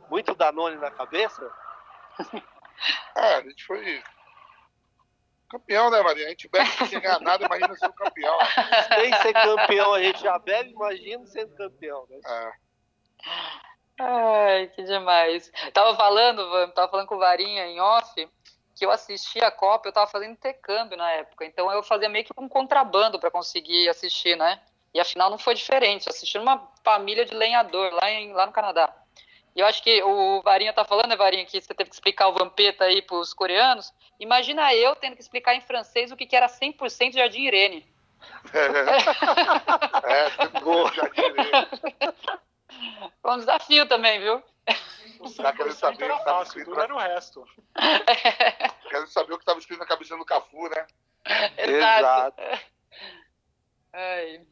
[0.09, 1.51] Muito Danone na cabeça?
[3.17, 4.03] É, a gente foi
[5.47, 6.27] campeão, né, Maria?
[6.27, 8.39] A gente bebe sem ganhar nada, imagina ser campeão.
[9.01, 12.19] Sem ser campeão, a gente já bebe, imagina sendo campeão, né?
[12.27, 12.53] É.
[13.99, 15.51] Ai, que demais.
[15.73, 18.29] Tava falando, Vam, tava falando com o Varinha em off,
[18.75, 22.25] que eu assisti a Copa, eu tava fazendo intercâmbio na época, então eu fazia meio
[22.25, 24.61] que um contrabando para conseguir assistir, né?
[24.93, 28.95] E afinal não foi diferente, assisti numa família de lenhador lá, em, lá no Canadá.
[29.57, 32.29] E eu acho que o Varinha tá falando, né, Varinha, que você teve que explicar
[32.29, 33.91] o Vampeta aí pros coreanos.
[34.21, 37.87] Imagina eu tendo que explicar em francês o que, que era 100% Jardim Irene.
[40.05, 41.51] É, sempre gol, Jardim Irene.
[43.23, 44.43] Foi um desafio também, viu?
[45.21, 47.49] Os caras querem saber o Era que estava fácil, escrito, tudo era o resto.
[48.91, 50.87] querem saber o que estava escrito na cabeça do Cafu, né?
[51.57, 52.43] Exato.
[53.95, 54.43] Ai.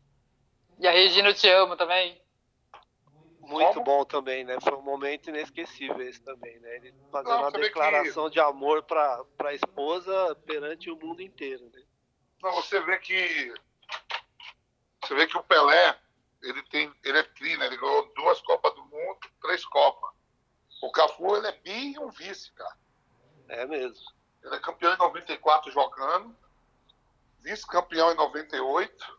[0.79, 2.24] E a Regina, eu te amo também.
[3.47, 3.85] Muito Como?
[3.85, 4.59] bom também, né?
[4.61, 6.77] Foi um momento inesquecível esse também, né?
[6.77, 11.83] Ele fazendo uma declaração de amor para a esposa perante o mundo inteiro, né?
[12.43, 13.55] Não, você vê que.
[15.03, 15.99] Você vê que o Pelé,
[16.43, 16.93] ele tem.
[17.05, 17.67] Ele é tri, né?
[17.67, 20.11] Ele ganhou duas Copas do Mundo, três Copas.
[20.83, 22.77] O Cafu, ele é bi e um vice, cara.
[23.49, 24.05] É mesmo.
[24.43, 26.37] Ele é campeão em 94 jogando,
[27.41, 29.19] vice-campeão em 98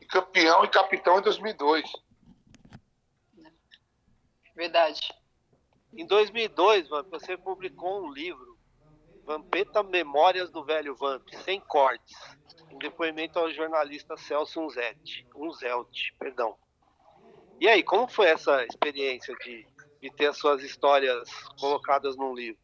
[0.00, 1.90] e campeão e capitão em 2002.
[4.54, 5.12] Verdade.
[5.96, 8.58] Em 2002, Vamp, você publicou um livro,
[9.24, 12.16] Vampeta Memórias do Velho Vamp, sem cortes,
[12.70, 16.56] em depoimento ao jornalista Celso Unzelt, Unzelt, perdão.
[17.60, 19.66] E aí, como foi essa experiência de,
[20.00, 22.62] de ter as suas histórias colocadas num livro?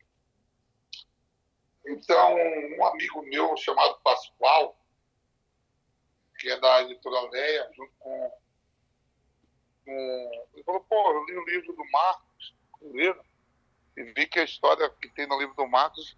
[1.87, 4.77] Então, um amigo meu chamado Pascoal,
[6.39, 8.33] que é da editora Leia, junto com,
[9.91, 10.47] com.
[10.55, 13.25] Ele falou: pô, eu li o livro do Marcos, o livro,
[13.97, 16.17] e vi que a história que tem no livro do Marcos,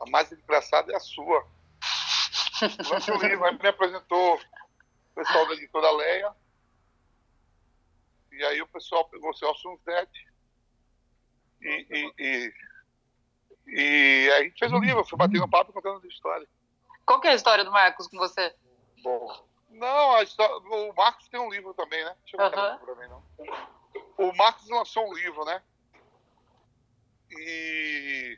[0.00, 1.46] a mais engraçada é a sua.
[2.90, 6.32] Lance o livro, aí me apresentou o pessoal da editora Leia,
[8.32, 10.28] e aí o pessoal pegou o Celso Unzete
[11.60, 12.54] e, e, e,
[13.66, 16.48] e aí a gente fez o livro, eu fui batendo papo contando as histórias.
[17.04, 18.54] Qual que é a história do Marcos com você?
[19.02, 22.16] Bom, não, a história, o Marcos tem um livro também, né?
[22.22, 23.24] Deixa eu aqui pra mim, não.
[24.18, 25.62] O Marcos lançou um livro, né?
[27.30, 28.36] E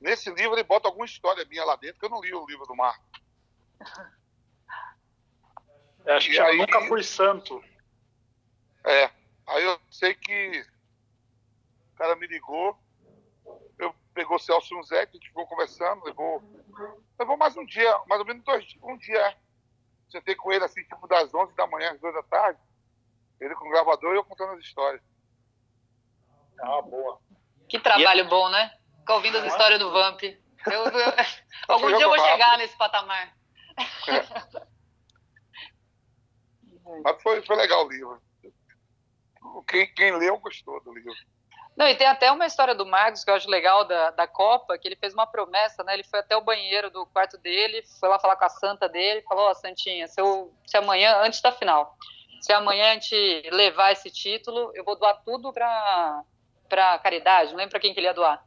[0.00, 2.66] nesse livro ele bota alguma história minha lá dentro, que eu não li o livro
[2.66, 3.06] do Marcos.
[6.04, 7.62] Eu acho que E chama aí- Nunca Fui Santo.
[8.84, 9.10] É.
[9.46, 10.64] Aí eu sei que
[11.92, 12.78] o cara me ligou,
[13.78, 16.42] eu pegou o Celso Unzete, a gente ficou conversando, levou,
[17.18, 19.36] levou mais um dia, mais ou menos dois, um dia.
[20.10, 22.58] Sentei com ele assim, tipo das 11 da manhã às 2 da tarde,
[23.40, 25.00] ele com o gravador e eu contando as histórias.
[26.60, 27.18] Ah, boa.
[27.68, 28.70] Que trabalho bom, né?
[28.98, 30.22] Ficar ouvindo as histórias do Vamp.
[30.22, 30.90] Eu, eu-
[31.68, 33.34] algum dia eu vou chegar nesse patamar.
[37.04, 38.20] Mas foi, foi legal o livro.
[39.68, 41.14] Quem, quem leu gostou do livro.
[41.80, 44.76] Não, e tem até uma história do Marcos que eu acho legal da, da Copa,
[44.76, 45.94] que ele fez uma promessa, né?
[45.94, 49.22] Ele foi até o banheiro do quarto dele, foi lá falar com a santa dele,
[49.22, 51.96] falou, ó, Santinha, se, eu, se amanhã, antes da final,
[52.38, 56.22] se amanhã a gente levar esse título, eu vou doar tudo pra,
[56.68, 58.44] pra caridade, não lembro pra quem que ele ia doar.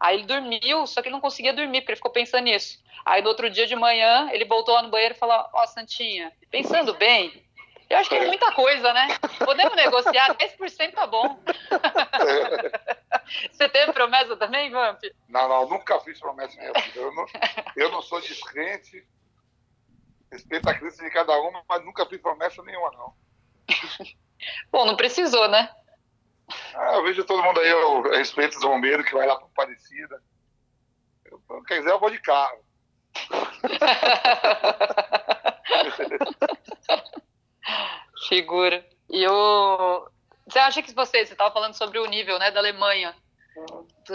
[0.00, 2.82] Aí ele dormiu, só que ele não conseguia dormir, porque ele ficou pensando nisso.
[3.04, 6.32] Aí no outro dia de manhã, ele voltou lá no banheiro e falou, ó, Santinha,
[6.50, 7.46] pensando bem,
[7.88, 9.08] eu acho que é muita coisa, né?
[9.44, 11.40] Podemos negociar, 10% tá bom.
[13.52, 15.00] Você teve promessa também, Vamp?
[15.28, 16.98] Não, não, nunca fiz promessa na minha vida.
[16.98, 17.26] Eu não,
[17.76, 19.06] eu não sou descrente.
[20.30, 23.14] Respeito a crença de cada um, mas nunca fiz promessa nenhuma, não.
[24.70, 25.70] Bom, não precisou, né?
[26.74, 30.22] Ah, eu vejo todo mundo aí, eu respeito os bombeiros que vai lá para Aparecida.
[31.24, 32.64] Eu, se quiser, eu vou de carro.
[38.28, 38.86] Figura.
[39.08, 40.08] E o.
[40.46, 43.16] Você acha que você, você estava falando sobre o nível né, da Alemanha,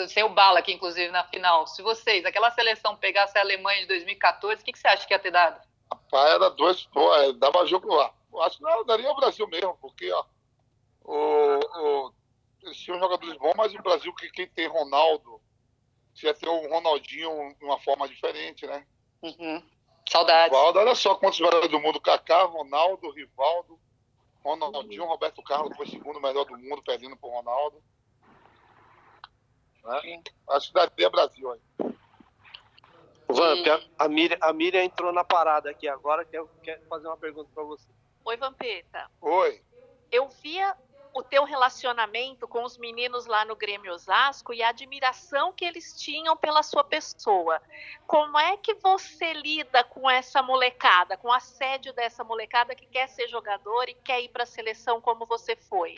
[0.07, 1.66] sem o Bala aqui, inclusive, na final.
[1.68, 5.14] Se vocês, aquela seleção pegasse a Alemanha de 2014, o que, que você acha que
[5.14, 5.60] ia ter dado?
[5.91, 8.14] Rapaz, era dois, é, dava jogo lá.
[8.32, 10.24] Eu acho que não, daria o Brasil mesmo, porque ó,
[11.03, 12.14] o, o,
[12.62, 15.41] eles tinham jogadores bons, mas o Brasil, que quem tem Ronaldo,
[16.22, 18.86] ia ter o Ronaldinho de uma forma diferente, né?
[19.22, 19.64] Uhum.
[20.10, 20.51] Saudades.
[20.51, 23.80] Rivaldo, olha só quantos jogadores do mundo: Kaká, Ronaldo, Rivaldo,
[24.43, 27.82] Ronaldinho, Roberto Carlos foi segundo melhor do mundo, perdendo pro Ronaldo.
[29.84, 30.24] Né?
[30.49, 31.62] Acho que daria Brasil aí.
[33.28, 37.18] Vamp, a, a, Miriam, a Miriam entrou na parada aqui agora, quer, quer fazer uma
[37.18, 37.88] pergunta para você.
[38.26, 39.10] Oi, Vampeta.
[39.22, 39.62] Oi.
[40.12, 40.76] Eu via
[41.14, 45.99] o teu relacionamento com os meninos lá no Grêmio Osasco e a admiração que eles
[45.99, 47.62] tinham pela sua pessoa.
[48.05, 53.07] Como é que você lida com essa molecada, com o assédio dessa molecada que quer
[53.07, 55.97] ser jogador e quer ir para a seleção como você foi?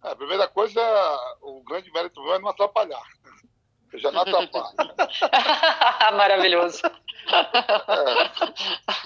[0.00, 0.80] A primeira coisa,
[1.42, 3.02] o grande mérito meu é não atrapalhar.
[3.90, 4.76] Eu já não atrapalho.
[6.14, 6.82] Maravilhoso.
[6.86, 6.92] É,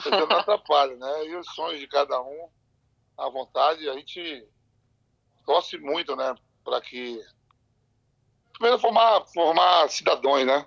[0.06, 1.26] eu já não atrapalho, né?
[1.26, 2.48] E os sonhos de cada um,
[3.16, 4.44] à vontade, a gente
[5.44, 6.34] torce muito, né?
[6.64, 7.20] Para que.
[8.52, 10.66] Primeiro, formar, formar cidadãos, né?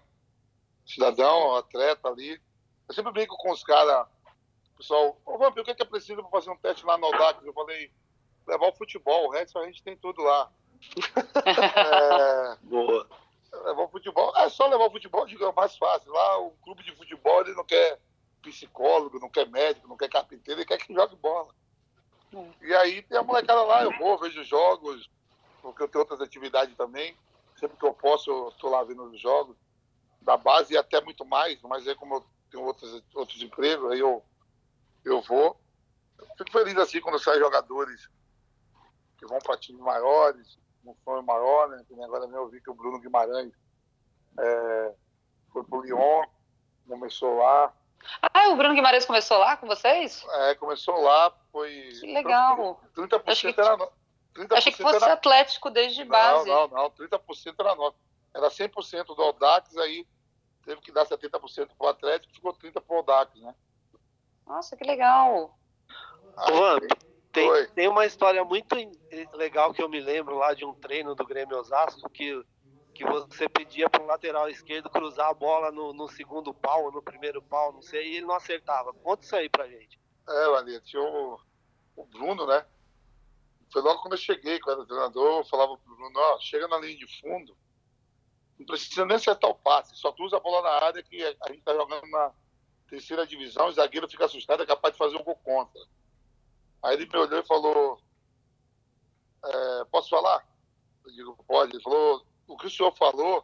[0.85, 2.41] Cidadão, atleta ali.
[2.87, 4.07] Eu sempre brinco com os caras,
[4.77, 7.05] pessoal, ô Vampir, o que é, que é preciso para fazer um teste lá no
[7.05, 7.43] Audax?
[7.43, 7.91] Eu falei,
[8.45, 10.51] levar o futebol, o resto a gente tem tudo lá.
[11.45, 13.07] é, Boa.
[13.51, 16.11] levar o futebol, é só levar o futebol, digo, é mais fácil.
[16.11, 17.99] Lá, o clube de futebol, ele não quer
[18.41, 21.53] psicólogo, não quer médico, não quer carpinteiro, ele quer que jogue bola.
[22.61, 25.09] E aí tem a molecada lá, eu vou, vejo jogos,
[25.61, 27.15] porque eu tenho outras atividades também.
[27.59, 29.55] Sempre que eu posso, eu estou lá vendo os jogos
[30.21, 33.99] da base e até muito mais, mas aí como eu tenho outros, outros empregos, aí
[33.99, 34.23] eu,
[35.03, 35.59] eu vou.
[36.17, 38.09] Eu fico feliz assim quando saem jogadores
[39.17, 41.83] que vão para times maiores, um sonho maior, né?
[42.03, 43.53] Agora mesmo eu vi que o Bruno Guimarães
[44.39, 44.93] é,
[45.51, 46.23] foi pro Lyon,
[46.87, 47.73] começou lá.
[48.33, 50.23] Ah, o Bruno Guimarães começou lá com vocês?
[50.29, 51.89] É, começou lá, foi.
[51.99, 52.79] Que legal.
[52.95, 53.77] 30% Achei que- era.
[53.77, 53.91] no-
[54.33, 56.49] 30% Achei que fosse era, Atlético desde base.
[56.49, 56.89] Não, não, não.
[56.91, 57.95] 30% era nosso.
[58.33, 60.05] Era 100% do Audax, aí
[60.65, 63.55] teve que dar 70% pro Atlético, ficou 30% pro Audax, né?
[64.45, 65.57] Nossa, que legal.
[66.35, 66.83] Ô, Vamp,
[67.31, 68.75] tem, tem uma história muito
[69.33, 72.43] legal que eu me lembro lá de um treino do Grêmio Osasco que,
[72.95, 77.03] que você pedia para um lateral esquerdo cruzar a bola no, no segundo pau, no
[77.03, 78.93] primeiro pau, não sei, e ele não acertava.
[78.93, 79.99] Conta isso aí pra gente.
[80.27, 81.37] É, tinha o,
[81.97, 82.65] o Bruno, né?
[83.71, 86.77] Foi logo quando eu cheguei, quando era treinador, eu falava pro Bruno, ó, chega na
[86.77, 87.55] linha de fundo,
[88.57, 91.63] não precisa nem acertar o passe, só cruza a bola na área que a gente
[91.63, 92.31] tá jogando na
[92.87, 95.81] terceira divisão, o zagueiro fica assustado, é capaz de fazer um gol contra.
[96.81, 97.99] Aí ele me olhou e falou,
[99.43, 100.47] é, posso falar?
[101.05, 101.75] Eu digo, pode.
[101.75, 103.43] Ele falou, o que o senhor falou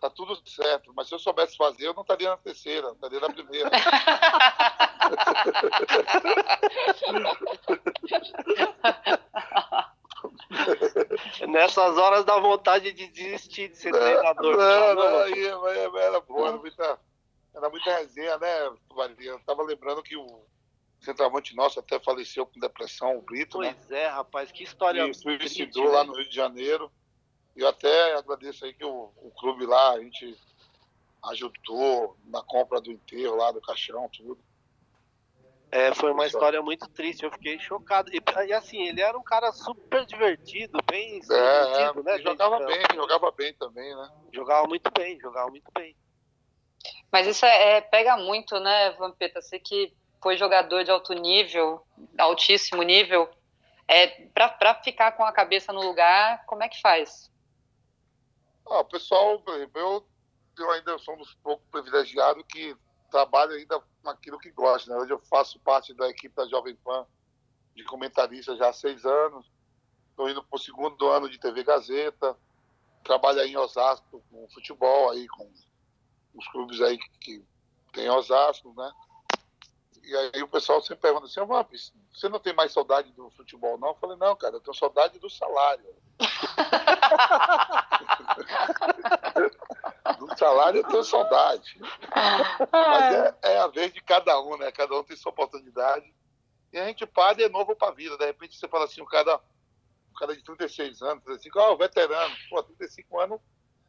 [0.00, 3.30] tá tudo certo, mas se eu soubesse fazer, eu não estaria na terceira, estaria na
[3.30, 3.70] primeira.
[11.48, 14.56] Nessas horas dá vontade de desistir de ser treinador.
[14.56, 17.00] Não, não, aí, era bom, era muita,
[17.54, 19.32] era muita resenha, né, Valia?
[19.32, 20.44] Eu tava lembrando que o
[21.00, 23.74] centroavante nosso até faleceu com depressão, o Brito, né?
[23.74, 26.10] Pois é, rapaz, que história E suicidou lá né?
[26.10, 26.90] no Rio de Janeiro.
[27.58, 30.38] E eu até agradeço aí que o, o clube lá, a gente
[31.24, 34.38] ajudou na compra do enterro lá, do caixão, tudo.
[35.72, 38.12] É, foi uma história muito triste, eu fiquei chocado.
[38.14, 42.18] E, e assim, ele era um cara super divertido, bem É, divertido, é, né?
[42.22, 42.88] jogava gente?
[42.88, 44.08] bem, jogava bem também, né?
[44.32, 45.96] Jogava muito bem, jogava muito bem.
[47.10, 49.42] Mas isso é, é- pega muito, né, Vampeta?
[49.42, 49.92] Você que
[50.22, 51.84] foi jogador de alto nível,
[52.16, 53.28] altíssimo nível,
[53.88, 57.28] é, pra, pra ficar com a cabeça no lugar, como é que faz?
[58.70, 60.06] Ah, o pessoal, por exemplo, eu,
[60.58, 62.76] eu ainda sou um dos poucos privilegiados que
[63.10, 64.90] trabalho ainda naquilo que gosta.
[64.90, 65.00] Né?
[65.00, 67.06] Hoje eu faço parte da equipe da Jovem Pan
[67.74, 69.50] de comentarista já há seis anos.
[70.10, 72.36] Estou indo para o segundo ano de TV Gazeta.
[73.04, 75.50] Trabalho aí em Osasco com futebol, aí com
[76.34, 77.44] os clubes aí que, que
[77.92, 78.92] tem em Osasco, né?
[80.02, 81.70] E aí o pessoal sempre pergunta assim, "Ô, Vamp,
[82.12, 83.88] você não tem mais saudade do futebol, não?
[83.88, 85.84] Eu falei, não, cara, eu tenho saudade do salário.
[90.18, 91.80] do salário eu tenho saudade.
[92.72, 94.70] Mas é, é a vez de cada um, né?
[94.72, 96.14] Cada um tem sua oportunidade.
[96.72, 98.16] E a gente para e é novo para a vida.
[98.16, 99.40] De repente você fala assim, o cara,
[100.10, 102.34] o cara de 36 anos, 35, ah, o veterano.
[102.50, 103.40] Pô, 35 anos,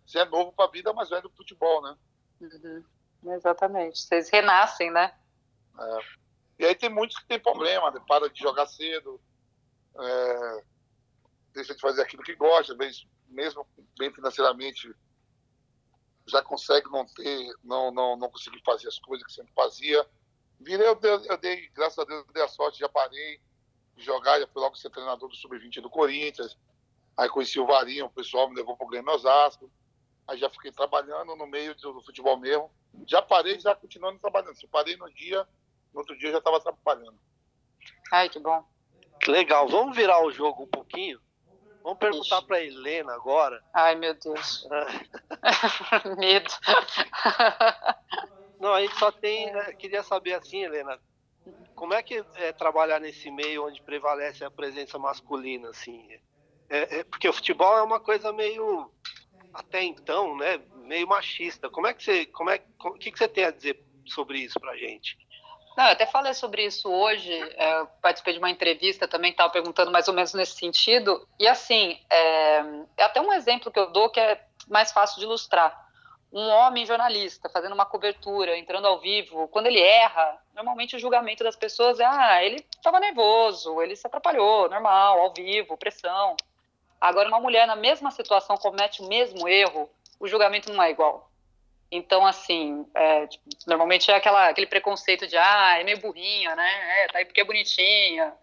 [0.05, 1.95] você é novo para a vida, mas velho do futebol, né?
[2.41, 2.83] Uhum.
[3.33, 3.99] Exatamente.
[3.99, 5.13] Vocês renascem, né?
[5.79, 5.99] É.
[6.59, 8.01] E aí tem muitos que tem problema, né?
[8.07, 9.19] para de jogar cedo,
[9.97, 10.63] é,
[11.53, 13.65] deixa de fazer aquilo que gosta, às vezes, mesmo
[13.97, 14.93] bem financeiramente,
[16.27, 20.07] já consegue não ter, não, não, não conseguir fazer as coisas que sempre fazia.
[20.59, 23.41] Virei, eu, dei- eu dei, graças a Deus, eu dei a sorte, já parei
[23.95, 26.57] de jogar, já fui logo ser treinador do Sub-20 do Corinthians.
[27.17, 29.69] Aí conheci o Varinho, o pessoal me levou para o Grêmio Osasco.
[30.27, 32.71] Aí já fiquei trabalhando no meio do, do futebol mesmo.
[33.07, 34.55] Já parei, já continuando trabalhando.
[34.55, 35.47] Se eu parei no dia,
[35.93, 37.19] no outro dia eu já estava trabalhando.
[38.11, 38.63] Ai, que bom.
[39.27, 41.19] Legal, vamos virar o jogo um pouquinho?
[41.89, 43.63] Vamos perguntar pra Helena agora.
[43.73, 44.67] Ai, meu Deus.
[46.19, 46.49] Medo.
[48.59, 49.51] Não, a gente só tem.
[49.51, 50.99] né, Queria saber assim, Helena.
[51.73, 56.07] como é que é trabalhar nesse meio onde prevalece a presença masculina, assim?
[56.69, 58.91] É, é, porque o futebol é uma coisa meio
[59.51, 61.69] até então, né, meio machista.
[61.71, 64.59] Como é que você, como é, o que, que você tem a dizer sobre isso
[64.59, 65.17] pra gente?
[65.79, 69.89] Não, eu até falei sobre isso hoje, é, participei de uma entrevista também, estava perguntando
[69.89, 72.57] mais ou menos nesse sentido, e assim, é,
[72.97, 75.87] é, até um exemplo que eu dou que é mais fácil de ilustrar.
[76.33, 81.45] Um homem jornalista fazendo uma cobertura, entrando ao vivo, quando ele erra, normalmente o julgamento
[81.45, 86.35] das pessoas é, ah, ele estava nervoso, ele se atrapalhou, normal, ao vivo, pressão.
[86.99, 91.28] Agora, uma mulher na mesma situação comete o mesmo erro, o julgamento não é igual.
[91.91, 97.03] Então, assim, é, tipo, normalmente é aquela, aquele preconceito de, ah, é meio burrinha, né?
[97.03, 98.33] É, tá aí porque é bonitinha.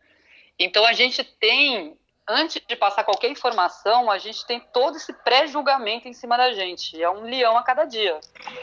[0.58, 6.08] Então, a gente tem, antes de passar qualquer informação, a gente tem todo esse pré-julgamento
[6.08, 7.00] em cima da gente.
[7.00, 8.18] É um leão a cada dia.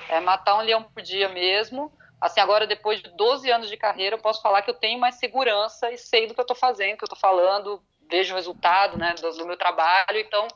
[0.10, 1.92] É matar um leão por dia mesmo.
[2.20, 5.16] Assim, agora, depois de 12 anos de carreira, eu posso falar que eu tenho mais
[5.16, 8.98] segurança e sei do que eu estou fazendo, que eu estou falando, vejo o resultado
[8.98, 10.20] né, do, do meu trabalho.
[10.20, 10.48] Então,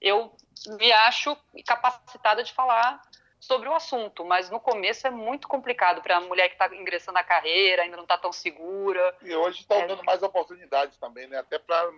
[0.00, 0.34] eu
[0.78, 3.00] me acho capacitada de falar
[3.42, 7.14] sobre o assunto, mas no começo é muito complicado para a mulher que está ingressando
[7.14, 9.16] na carreira, ainda não está tão segura.
[9.20, 9.86] E hoje está é...
[9.88, 11.38] dando mais oportunidades também, né?
[11.38, 11.90] Até para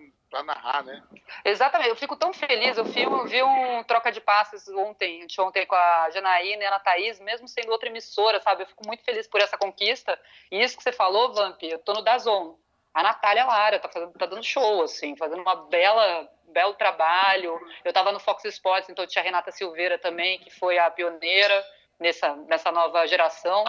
[0.43, 1.03] narrar, né?
[1.45, 2.79] Exatamente, eu fico tão feliz.
[2.79, 6.81] Eu vi, eu vi um troca de passes ontem, ontem com a Janaína e a
[6.81, 8.63] Thaís, mesmo sendo outra emissora, sabe?
[8.63, 10.19] Eu fico muito feliz por essa conquista.
[10.51, 12.57] E isso que você falou, Vamp, eu tô no Dazon.
[12.95, 17.61] A Natália Lara tá, fazendo, tá dando show, assim, fazendo uma bela belo trabalho.
[17.85, 21.63] Eu estava no Fox Sports, então tinha a Renata Silveira também, que foi a pioneira
[21.99, 23.65] nessa, nessa nova geração.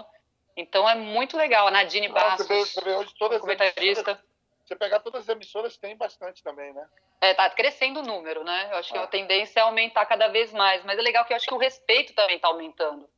[0.56, 1.66] Então é muito legal.
[1.66, 4.18] A Nadine Bastos, você vê, você vê hoje todas comentarista.
[4.64, 6.88] Você pegar todas as emissoras, tem bastante também, né?
[7.20, 8.68] É, tá crescendo o número, né?
[8.72, 9.06] Eu acho que a ah.
[9.06, 10.84] tendência é aumentar cada vez mais.
[10.84, 13.08] Mas é legal que eu acho que o respeito também está aumentando.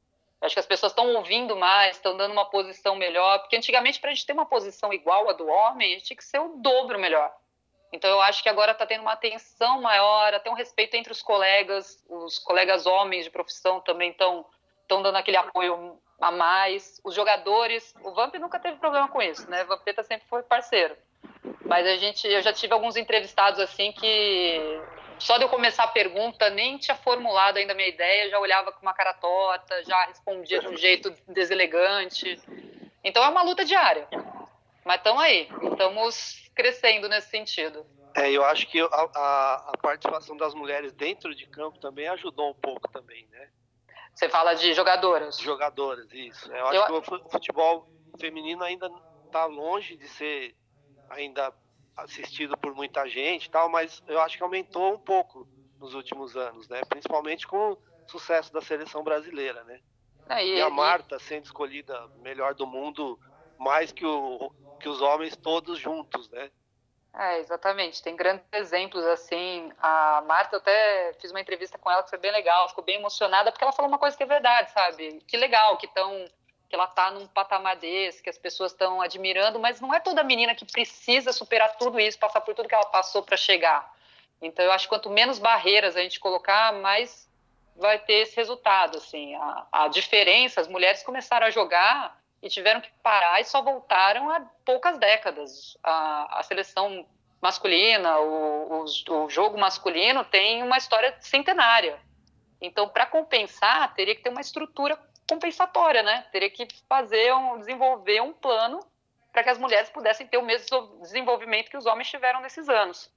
[0.40, 3.38] Eu acho que as pessoas estão ouvindo mais, estão dando uma posição melhor.
[3.38, 6.16] Porque antigamente, para a gente ter uma posição igual à do homem, a gente tinha
[6.16, 7.34] que ser o dobro melhor.
[7.92, 11.22] Então eu acho que agora está tendo uma atenção maior, até um respeito entre os
[11.22, 14.44] colegas, os colegas homens de profissão também estão
[14.82, 17.00] estão dando aquele apoio a mais.
[17.04, 19.62] Os jogadores, o Vamp nunca teve problema com isso, né?
[19.64, 20.96] O Vampeta sempre foi parceiro.
[21.64, 24.80] Mas a gente, eu já tive alguns entrevistados assim que
[25.18, 28.72] só de eu começar a pergunta nem tinha formulado ainda a minha ideia, já olhava
[28.72, 32.40] com uma cara torta, já respondia de um jeito deselegante.
[33.04, 34.08] Então é uma luta diária.
[34.88, 37.84] Mas estamos aí, estamos crescendo nesse sentido.
[38.16, 42.48] É, eu acho que a, a, a, participação das mulheres dentro de campo também ajudou
[42.48, 43.50] um pouco também, né?
[44.14, 45.38] Você fala de jogadoras?
[45.40, 46.50] Jogadoras, isso.
[46.50, 47.02] Eu acho eu...
[47.02, 47.86] que o futebol
[48.18, 48.90] feminino ainda
[49.26, 50.56] está longe de ser
[51.10, 51.52] ainda
[51.94, 55.46] assistido por muita gente, tal, mas eu acho que aumentou um pouco
[55.78, 56.80] nos últimos anos, né?
[56.88, 59.80] Principalmente com o sucesso da seleção brasileira, né?
[60.30, 61.20] É, e, a Marta e...
[61.20, 63.20] sendo escolhida melhor do mundo
[63.58, 66.50] mais que o que os homens todos juntos, né?
[67.14, 68.02] É, exatamente.
[68.02, 69.72] Tem grandes exemplos assim.
[69.80, 72.96] A Marta, eu até fiz uma entrevista com ela que foi bem legal, ficou bem
[72.96, 75.20] emocionada porque ela falou uma coisa que é verdade, sabe?
[75.26, 76.26] Que legal que estão
[76.68, 80.22] que ela tá num patamar desse, que as pessoas estão admirando, mas não é toda
[80.22, 83.90] menina que precisa superar tudo isso, passar por tudo que ela passou para chegar.
[84.40, 87.26] Então eu acho que quanto menos barreiras a gente colocar, mais
[87.74, 89.34] vai ter esse resultado, assim.
[89.36, 94.30] A, a diferença, as mulheres começaram a jogar e tiveram que parar e só voltaram
[94.30, 95.76] há poucas décadas.
[95.82, 97.06] A, a seleção
[97.40, 101.98] masculina, o, o, o, jogo masculino tem uma história centenária.
[102.60, 106.26] Então, para compensar, teria que ter uma estrutura compensatória, né?
[106.32, 108.80] Teria que fazer um, desenvolver um plano
[109.32, 113.12] para que as mulheres pudessem ter o mesmo desenvolvimento que os homens tiveram nesses anos.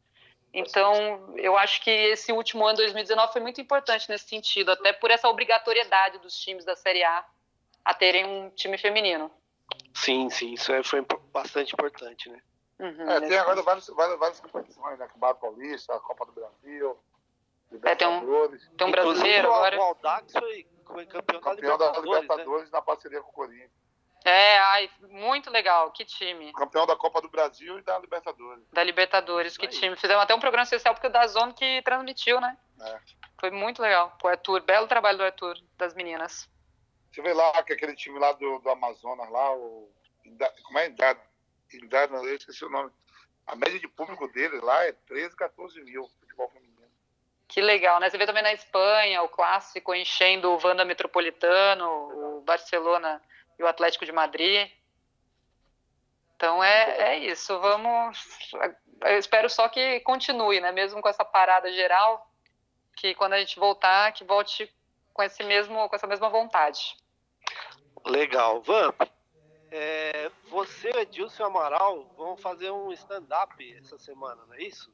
[0.53, 5.09] Então, eu acho que esse último ano, 2019, foi muito importante nesse sentido, até por
[5.09, 7.25] essa obrigatoriedade dos times da Série A
[7.83, 9.31] a terem um time feminino.
[9.93, 12.41] Sim, sim, isso é, foi bastante importante, né?
[12.79, 15.07] Uhum, é, tem agora várias, várias, várias competições, né?
[15.07, 16.97] Campeonato Paulista, a Copa do Brasil,
[17.83, 19.77] é, tem um, tem um brasileiro o, agora.
[19.77, 22.69] O Aldax foi, foi campeão, campeão da Libertadores, da Libertadores né?
[22.73, 23.71] na parceria com o Corinthians.
[24.23, 26.53] É, ai, muito legal, que time.
[26.53, 28.63] Campeão da Copa do Brasil e da Libertadores.
[28.71, 29.95] Da Libertadores, que time.
[29.95, 32.55] Fizemos até um programa especial porque o da Zona que transmitiu, né?
[32.81, 32.99] É.
[33.39, 34.15] Foi muito legal.
[34.23, 36.47] O Arthur, belo trabalho do Arthur, das meninas.
[37.11, 39.91] Você vê lá que aquele time lá do, do Amazonas, lá, o.
[40.63, 40.87] Como é?
[40.87, 41.19] Indado,
[41.73, 42.91] Indado, eu esqueci o nome.
[43.45, 46.71] A média de público dele lá é 13, 14 mil futebol feminino.
[47.47, 48.09] Que legal, né?
[48.09, 51.85] Você vê também na Espanha o clássico enchendo o Wanda Metropolitano,
[52.37, 53.21] o Barcelona
[53.59, 54.71] e o Atlético de Madrid.
[56.37, 57.59] Então é, é isso.
[57.59, 58.51] Vamos.
[59.01, 60.71] Eu espero só que continue, né?
[60.71, 62.25] Mesmo com essa parada geral,
[62.95, 64.73] que quando a gente voltar, que volte
[65.13, 66.95] com esse mesmo, com essa mesma vontade.
[68.05, 68.61] Legal.
[68.61, 69.01] Vamp,
[69.71, 74.93] É, você, Edilson Amaral, vão fazer um stand-up essa semana, não é isso?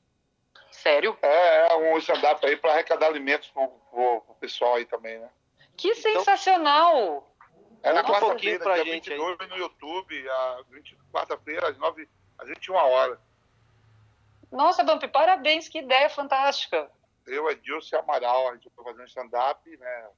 [0.71, 1.17] Sério?
[1.21, 5.29] É, é um stand-up aí para arrecadar alimentos pro, pro, pro pessoal aí também, né?
[5.75, 7.27] Que sensacional!
[7.81, 12.09] É na um quarta-feira, pra dia gente 22 no YouTube, a 20 quarta-feira, às 9
[12.37, 13.19] às 21 horas.
[14.51, 16.89] Nossa, Bump, parabéns, que ideia fantástica.
[17.27, 20.09] Eu, Edilson e Amaral, a gente vai fazer um stand-up, né?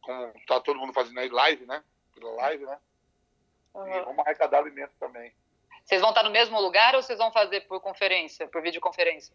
[0.00, 1.82] Como tá todo mundo fazendo aí live, né?
[2.14, 2.78] Pela live, né?
[3.74, 4.04] E Uhum.
[4.04, 5.34] vamos arrecadar alimentos também.
[5.84, 9.34] Vocês vão estar no mesmo lugar ou vocês vão fazer por conferência, por videoconferência?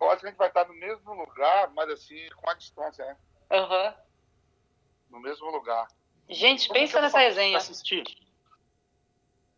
[0.00, 3.04] Eu acho que a gente vai estar no mesmo lugar, mas assim, com a distância,
[3.04, 3.16] né?
[3.50, 3.94] Aham.
[5.10, 5.86] No mesmo lugar.
[6.28, 7.58] Gente, pensa nessa resenha.
[7.58, 8.04] assistir.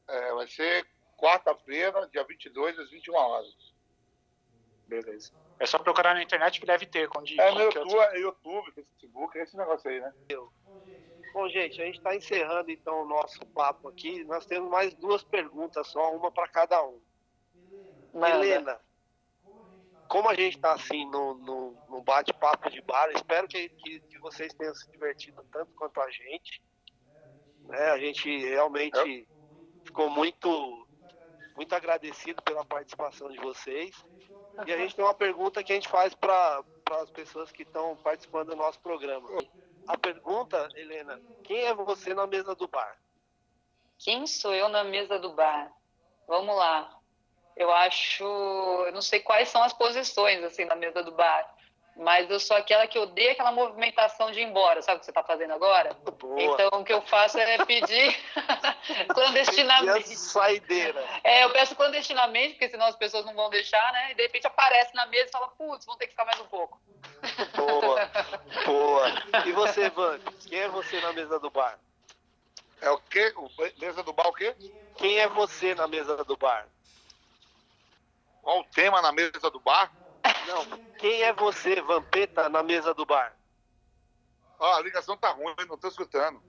[0.09, 3.55] É, vai ser quarta-feira, dia 22, às 21 horas.
[4.87, 5.33] Beleza.
[5.59, 7.09] É só procurar na internet que deve ter.
[7.17, 10.13] Onde, É no que YouTube, é YouTube, Facebook, é esse negócio aí, né?
[11.33, 14.25] Bom, gente, a gente está encerrando então o nosso papo aqui.
[14.25, 17.01] Nós temos mais duas perguntas só, uma para cada um.
[18.13, 18.31] Manda.
[18.31, 18.81] Helena,
[20.09, 24.19] como a gente está assim no, no, no bate-papo de bar, espero que, que, que
[24.19, 26.63] vocês tenham se divertido tanto quanto a gente.
[27.65, 27.91] Né?
[27.91, 29.29] A gente realmente
[29.85, 30.87] ficou muito,
[31.57, 33.95] muito agradecido pela participação de vocês.
[34.65, 36.63] E a gente tem uma pergunta que a gente faz para
[37.03, 39.29] as pessoas que estão participando do nosso programa.
[39.87, 42.97] A pergunta, Helena, quem é você na mesa do bar?
[43.99, 45.73] Quem sou eu na mesa do bar?
[46.27, 46.99] Vamos lá.
[47.57, 51.56] Eu acho, eu não sei quais são as posições assim na mesa do bar,
[51.97, 55.11] mas eu sou aquela que odeia aquela movimentação de ir embora, sabe o que você
[55.11, 55.95] está fazendo agora?
[56.19, 56.43] Boa.
[56.43, 58.15] Então o que eu faço é pedir
[59.15, 60.15] clandestinamente.
[60.15, 61.03] Saideira.
[61.25, 64.13] É, eu peço clandestinamente, porque senão as pessoas não vão deixar, né?
[64.13, 66.47] E de repente aparece na mesa e fala, putz, vão ter que ficar mais um
[66.47, 66.79] pouco.
[67.55, 68.11] Boa,
[68.67, 69.09] boa.
[69.47, 70.19] E você, Van?
[70.47, 71.79] Quem é você na mesa do bar?
[72.83, 73.33] É o quê?
[73.37, 74.55] O mesa do bar o quê?
[74.97, 76.67] Quem é você na mesa do bar?
[78.43, 79.91] Qual o tema na mesa do bar?
[80.47, 80.65] Não,
[80.99, 83.37] quem é você, Vampeta, na mesa do bar?
[84.59, 86.43] Ó, a ligação tá ruim, não tô escutando.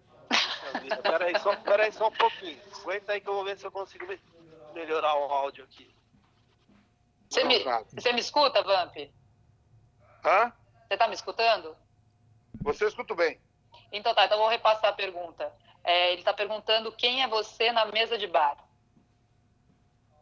[1.01, 2.61] Peraí só, peraí só um pouquinho.
[2.81, 4.19] Aguenta aí que eu vou ver se eu consigo me-
[4.73, 5.93] melhorar o áudio aqui.
[7.29, 8.95] Você me, você me escuta, Vamp?
[10.23, 10.53] Hã?
[10.87, 11.75] Você tá me escutando?
[12.61, 13.39] Você escuta bem.
[13.91, 15.53] Então tá, então eu vou repassar a pergunta.
[15.83, 18.57] É, ele tá perguntando quem é você na mesa de bar.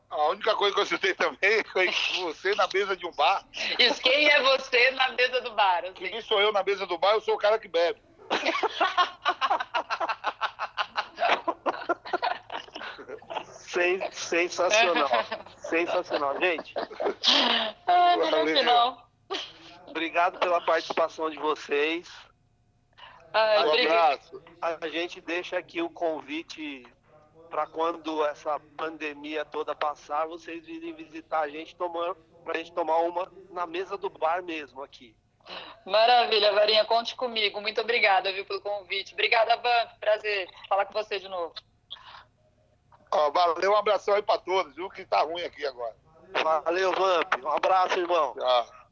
[0.09, 1.89] A única coisa que eu escutei também foi
[2.21, 3.43] você na mesa de um bar.
[3.79, 5.83] Isso, quem é você na mesa do bar?
[5.83, 5.93] assim?
[5.93, 7.99] Quem sou eu na mesa do bar, eu sou o cara que bebe.
[13.53, 15.09] Sen- sensacional.
[15.57, 16.39] sensacional.
[16.39, 16.73] Gente,
[17.85, 18.63] Valeu.
[18.63, 18.97] não.
[19.87, 22.07] obrigado pela participação de vocês.
[23.33, 24.43] Ai, Um abraço.
[24.61, 26.85] A gente deixa aqui o convite
[27.55, 32.97] para quando essa pandemia toda passar, vocês virem visitar a gente tomar pra gente tomar
[32.97, 35.15] uma na mesa do bar mesmo aqui.
[35.85, 37.61] Maravilha, Varinha, conte comigo.
[37.61, 39.13] Muito obrigada, viu, pelo convite.
[39.13, 39.97] Obrigada, Vamp.
[40.01, 41.53] Prazer falar com você de novo.
[43.09, 44.89] Ó, valeu, um abração aí pra todos, viu?
[44.89, 45.95] Que tá ruim aqui agora.
[46.65, 47.41] Valeu, Vamp.
[47.41, 48.33] Um abraço, irmão.
[48.33, 48.84] Tchau.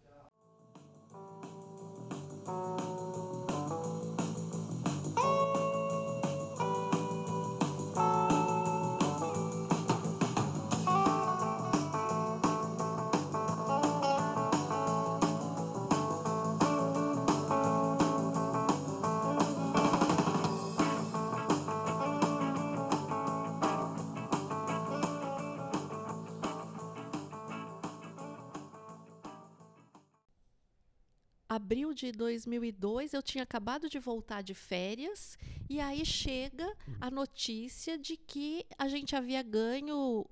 [31.74, 36.72] Abril de 2002, eu tinha acabado de voltar de férias e aí chega
[37.02, 40.24] a notícia de que a gente havia ganho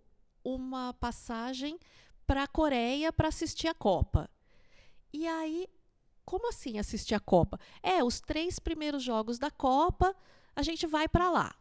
[0.43, 1.79] uma passagem
[2.27, 4.29] para a Coreia para assistir a Copa.
[5.11, 5.67] E aí,
[6.23, 7.59] como assim assistir a Copa?
[7.81, 10.15] É, os três primeiros jogos da Copa,
[10.55, 11.55] a gente vai para lá.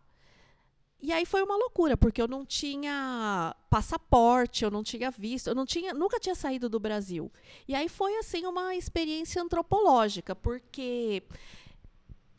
[1.03, 5.55] E aí foi uma loucura, porque eu não tinha passaporte, eu não tinha visto, eu
[5.55, 7.33] não tinha, nunca tinha saído do Brasil.
[7.67, 11.23] E aí foi assim uma experiência antropológica, porque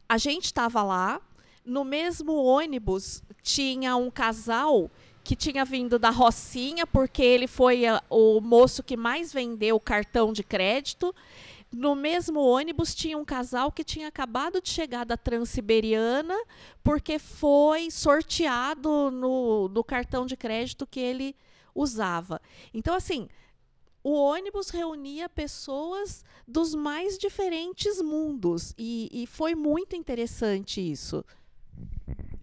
[0.08, 1.20] a gente estava lá,
[1.66, 4.92] no mesmo ônibus tinha um casal
[5.24, 10.34] que tinha vindo da Rocinha, porque ele foi ah, o moço que mais vendeu cartão
[10.34, 11.14] de crédito.
[11.74, 16.36] No mesmo ônibus tinha um casal que tinha acabado de chegar da Transiberiana,
[16.84, 21.34] porque foi sorteado no, no cartão de crédito que ele
[21.74, 22.42] usava.
[22.74, 23.30] Então, assim,
[24.04, 28.74] o ônibus reunia pessoas dos mais diferentes mundos.
[28.78, 31.24] E, e foi muito interessante isso.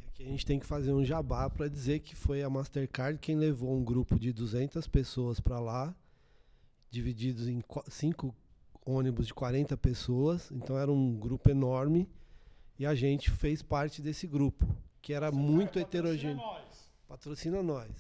[0.07, 3.37] Aqui a gente tem que fazer um jabá para dizer que foi a Mastercard quem
[3.37, 5.95] levou um grupo de 200 pessoas para lá,
[6.91, 8.35] divididos em cinco
[8.89, 10.51] ônibus de 40 pessoas.
[10.51, 12.09] Então era um grupo enorme
[12.79, 14.67] e a gente fez parte desse grupo,
[15.03, 16.43] que era muito heterogêneo.
[17.07, 17.91] Patrocina nós.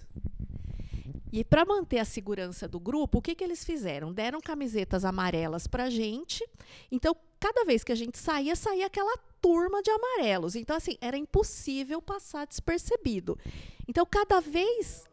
[1.30, 4.12] E para manter a segurança do grupo, o que, que eles fizeram?
[4.12, 6.47] Deram camisetas amarelas para gente.
[6.91, 10.57] Então, cada vez que a gente saía, saía aquela turma de amarelos.
[10.57, 13.39] Então, assim, era impossível passar despercebido.
[13.86, 15.05] Então, cada vez.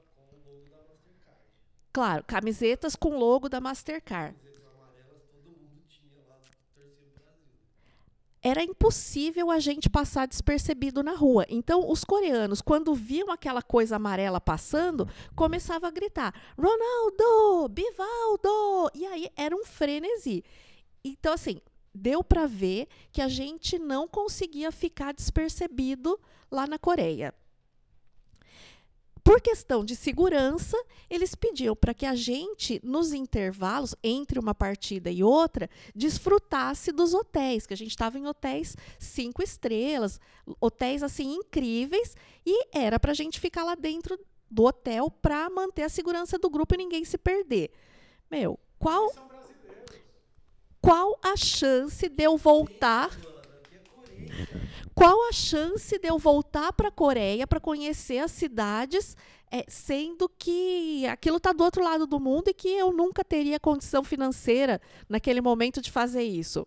[1.91, 4.44] Claro, camisetas com logo da Mastercard.
[8.47, 11.47] Era impossível a gente passar despercebido na rua.
[11.49, 18.91] Então, os coreanos, quando viam aquela coisa amarela passando, começavam a gritar: Ronaldo, Bivaldo!
[18.93, 20.43] E aí era um frenesi.
[21.03, 21.59] Então, assim,
[21.91, 26.19] deu para ver que a gente não conseguia ficar despercebido
[26.51, 27.33] lá na Coreia.
[29.25, 30.77] Por questão de segurança,
[31.09, 37.15] eles pediam para que a gente, nos intervalos, entre uma partida e outra, desfrutasse dos
[37.15, 40.19] hotéis, que a gente estava em hotéis cinco estrelas,
[40.61, 42.15] hotéis assim incríveis,
[42.45, 44.15] e era para a gente ficar lá dentro
[44.47, 47.71] do hotel para manter a segurança do grupo e ninguém se perder.
[48.29, 49.11] Meu, qual
[50.79, 53.09] qual a chance de eu voltar?
[54.95, 59.17] Qual a chance de eu voltar para a Coreia para conhecer as cidades,
[59.51, 63.59] é, sendo que aquilo está do outro lado do mundo e que eu nunca teria
[63.59, 66.65] condição financeira naquele momento de fazer isso?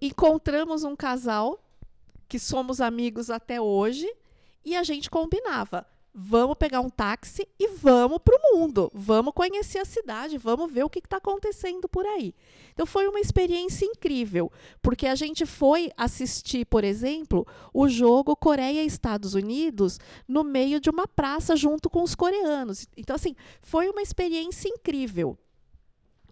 [0.00, 1.58] Encontramos um casal
[2.28, 4.08] que somos amigos até hoje
[4.64, 5.84] e a gente combinava.
[6.18, 8.90] Vamos pegar um táxi e vamos para o mundo.
[8.94, 12.34] Vamos conhecer a cidade, vamos ver o que está acontecendo por aí.
[12.72, 14.50] Então foi uma experiência incrível,
[14.80, 20.88] porque a gente foi assistir, por exemplo, o jogo Coreia Estados Unidos no meio de
[20.88, 22.88] uma praça junto com os coreanos.
[22.96, 25.36] Então, assim, foi uma experiência incrível.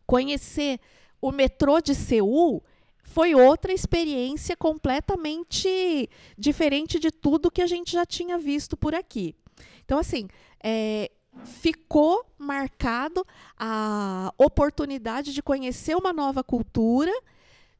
[0.06, 0.80] Conhecer
[1.20, 2.62] o metrô de Seul
[3.02, 6.08] foi outra experiência completamente
[6.38, 9.36] diferente de tudo que a gente já tinha visto por aqui.
[9.84, 10.28] Então, assim,
[10.62, 11.10] é,
[11.44, 13.24] ficou marcado
[13.58, 17.12] a oportunidade de conhecer uma nova cultura,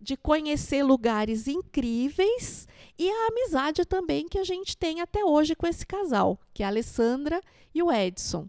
[0.01, 5.67] de conhecer lugares incríveis e a amizade também que a gente tem até hoje com
[5.67, 7.41] esse casal, que é a Alessandra
[7.75, 8.49] e o Edson.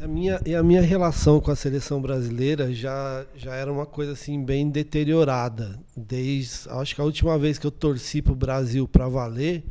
[0.00, 4.12] A minha, e a minha relação com a seleção brasileira já, já era uma coisa
[4.12, 5.80] assim bem deteriorada.
[5.96, 9.64] Desde, acho que a última vez que eu torci para o Brasil para valer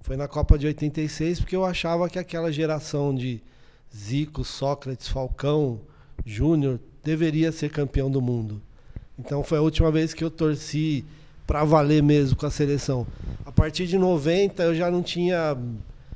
[0.00, 3.42] foi na Copa de 86, porque eu achava que aquela geração de
[3.94, 5.80] Zico, Sócrates, Falcão,
[6.24, 8.60] Júnior deveria ser campeão do mundo.
[9.18, 11.04] Então foi a última vez que eu torci
[11.46, 13.06] para valer mesmo com a seleção.
[13.44, 15.56] A partir de 90 eu já não tinha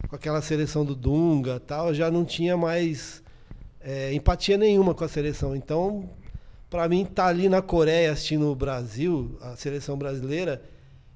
[0.08, 3.22] com aquela seleção do Dunga, tal, eu já não tinha mais
[3.80, 5.54] é, empatia nenhuma com a seleção.
[5.54, 6.08] Então,
[6.70, 10.62] para mim estar tá ali na Coreia assistindo o Brasil, a seleção brasileira,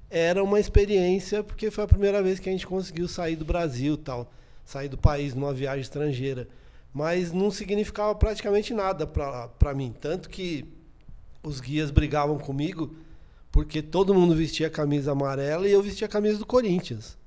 [0.09, 3.97] era uma experiência porque foi a primeira vez que a gente conseguiu sair do Brasil,
[3.97, 4.31] tal,
[4.65, 6.47] sair do país numa viagem estrangeira.
[6.93, 10.65] Mas não significava praticamente nada para mim, tanto que
[11.43, 12.95] os guias brigavam comigo
[13.51, 17.17] porque todo mundo vestia camisa amarela e eu vestia a camisa do Corinthians.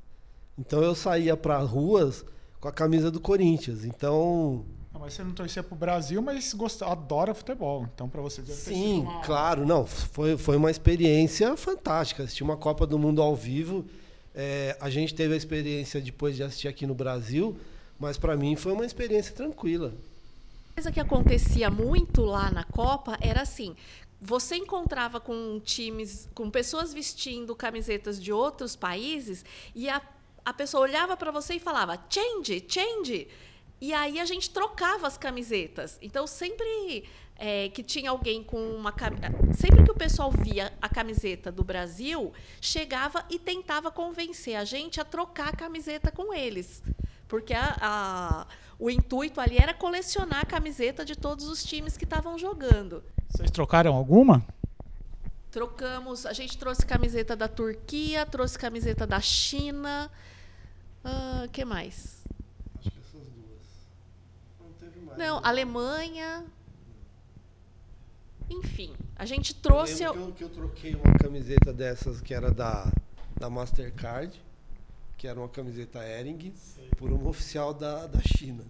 [0.58, 2.24] Então eu saía para ruas
[2.60, 3.84] com a camisa do Corinthians.
[3.84, 4.64] Então
[5.02, 7.88] mas você não torcia pro Brasil, mas gosta, adora futebol.
[7.92, 9.20] Então, para você deve Sim, uma...
[9.22, 9.66] claro.
[9.66, 12.22] Não, foi, foi uma experiência fantástica.
[12.22, 13.84] Assistir uma Copa do Mundo ao vivo.
[14.32, 17.58] É, a gente teve a experiência depois de assistir aqui no Brasil,
[17.98, 19.88] mas para mim foi uma experiência tranquila.
[19.88, 23.74] Uma coisa que acontecia muito lá na Copa era assim:
[24.20, 29.44] você encontrava com times, com pessoas vestindo camisetas de outros países
[29.74, 30.00] e a,
[30.44, 33.26] a pessoa olhava para você e falava change, change.
[33.82, 35.98] E aí a gente trocava as camisetas.
[36.00, 37.02] Então, sempre
[37.34, 38.94] é, que tinha alguém com uma
[39.52, 45.00] sempre que o pessoal via a camiseta do Brasil, chegava e tentava convencer a gente
[45.00, 46.80] a trocar a camiseta com eles.
[47.26, 48.46] Porque a, a,
[48.78, 53.02] o intuito ali era colecionar a camiseta de todos os times que estavam jogando.
[53.30, 54.46] Vocês trocaram alguma?
[55.50, 56.24] Trocamos.
[56.24, 60.08] A gente trouxe camiseta da Turquia, trouxe camiseta da China.
[61.04, 62.22] O uh, que mais?
[65.16, 66.44] Não, Alemanha.
[68.50, 70.02] Enfim, a gente trouxe.
[70.02, 72.92] Eu, que eu, que eu troquei uma camiseta dessas que era da,
[73.38, 74.40] da Mastercard,
[75.16, 76.52] que era uma camiseta Ering,
[76.96, 78.64] por uma oficial da, da China.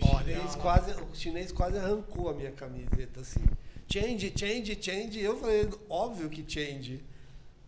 [0.00, 3.44] O chinês, quase, o chinês quase arrancou a minha camiseta assim.
[3.90, 5.20] Change, change, change.
[5.20, 7.02] Eu falei, óbvio que change.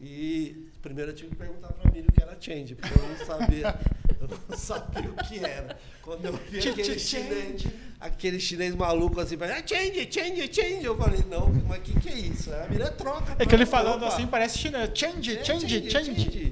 [0.00, 3.26] E primeiro eu tive que perguntar pra mim o que era change, porque eu não
[3.26, 3.74] sabia,
[4.20, 5.76] eu não sabia o que era.
[6.02, 7.66] Quando eu vi aquele ch- chinês,
[8.00, 10.84] aquele chinês maluco assim, ah, change, change, change.
[10.84, 12.52] Eu falei, não, mas o que, que é isso?
[12.52, 13.36] A mira troca.
[13.38, 14.14] É que ele falando opa.
[14.14, 14.90] assim parece chinês.
[14.94, 16.50] Change, É, change, change.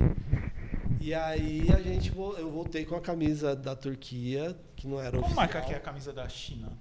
[1.01, 5.21] E aí a gente eu voltei com a camisa da Turquia, que não era Qual
[5.21, 5.37] oficial.
[5.37, 6.73] marca que é a camisa da China?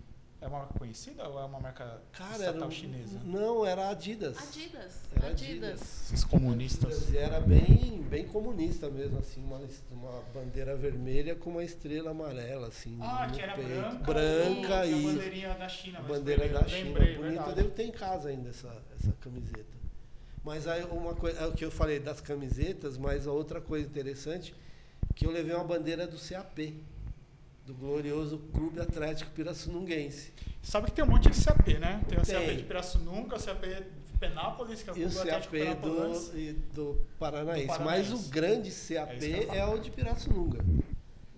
[0.45, 3.19] É uma marca conhecida ou é uma marca Cara, estatal era um- chinesa?
[3.25, 4.37] Não, era Adidas.
[4.37, 4.93] Adidas.
[5.15, 5.81] Era Adidas.
[5.81, 7.09] Esses comunistas.
[7.09, 12.67] E era bem, bem comunista mesmo, assim, uma, uma bandeira vermelha com uma estrela amarela,
[12.67, 12.95] assim.
[13.01, 13.69] Ah, no que era peito.
[13.69, 14.03] branca.
[14.03, 15.97] branca e a e bandeirinha da China.
[15.97, 17.33] a mas bandeira da China, lembrei, bonita.
[17.37, 17.55] verdade.
[17.55, 19.75] Devo ter em casa ainda essa, essa camiseta.
[20.43, 23.87] Mas aí uma coisa, é o que eu falei das camisetas, mas a outra coisa
[23.87, 24.53] interessante,
[25.15, 26.83] que eu levei uma bandeira do CAP,
[27.65, 30.31] do glorioso Clube Atlético Pirassununguense.
[30.61, 32.01] Sabe que tem um monte de CAP, né?
[32.07, 35.29] Tem o CAP de Pirassununga, o CAP de Penápolis, que é o E o Clube
[35.29, 36.29] CAP Atlético Penápolis.
[36.29, 37.65] do, e do Paranaense.
[37.65, 38.13] Do Mas Paranaense.
[38.13, 40.59] o grande CAP É é, o de Pirassununga.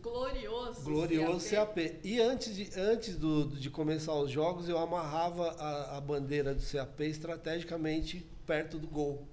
[0.01, 0.81] Glorioso.
[0.83, 1.99] Glorioso CAP.
[2.03, 6.61] E antes, de, antes do, de começar os jogos, eu amarrava a, a bandeira do
[6.61, 9.25] CAP estrategicamente perto do gol.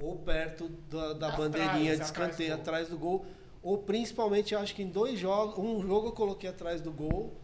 [0.00, 2.60] Ou perto da, da bandeirinha de atrás do escanteio, gol.
[2.60, 3.26] atrás do gol.
[3.68, 7.34] Ou principalmente, acho que em dois jogos, um jogo eu coloquei atrás do gol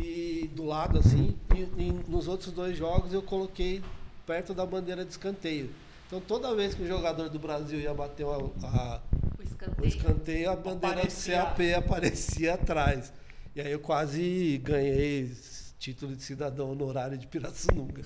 [0.00, 3.82] e do lado assim, e, e nos outros dois jogos eu coloquei
[4.24, 5.70] perto da bandeira de escanteio.
[6.06, 9.00] Então toda vez que o jogador do Brasil ia bater uma- a,
[9.36, 9.82] O escanteio.
[9.82, 11.38] o escanteio, a bandeira Aparecia.
[11.40, 13.12] do CAP aparecia atrás.
[13.56, 15.32] E aí eu quase ganhei
[15.80, 18.02] título de cidadão honorário de Pirassununga.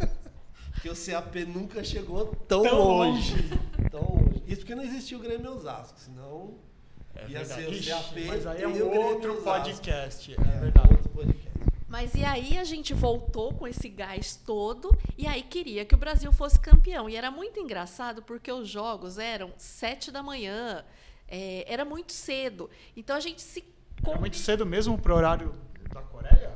[0.74, 3.34] Porque o CAP nunca chegou tão, Tão longe.
[3.90, 4.42] Tão longe.
[4.46, 6.56] Isso porque não existia o Grêmio Osasco, senão
[7.16, 10.32] É ia ser o CAP mas aí é e o um outro podcast.
[10.32, 10.88] É É, verdade.
[10.94, 11.50] outro podcast.
[11.88, 15.98] Mas e aí a gente voltou com esse gás todo e aí queria que o
[15.98, 17.08] Brasil fosse campeão.
[17.08, 20.84] E era muito engraçado porque os jogos eram sete da manhã,
[21.28, 22.68] é, era muito cedo.
[22.96, 23.62] Então a gente se
[24.06, 25.54] É muito cedo mesmo pro horário
[25.92, 26.52] da Coreia?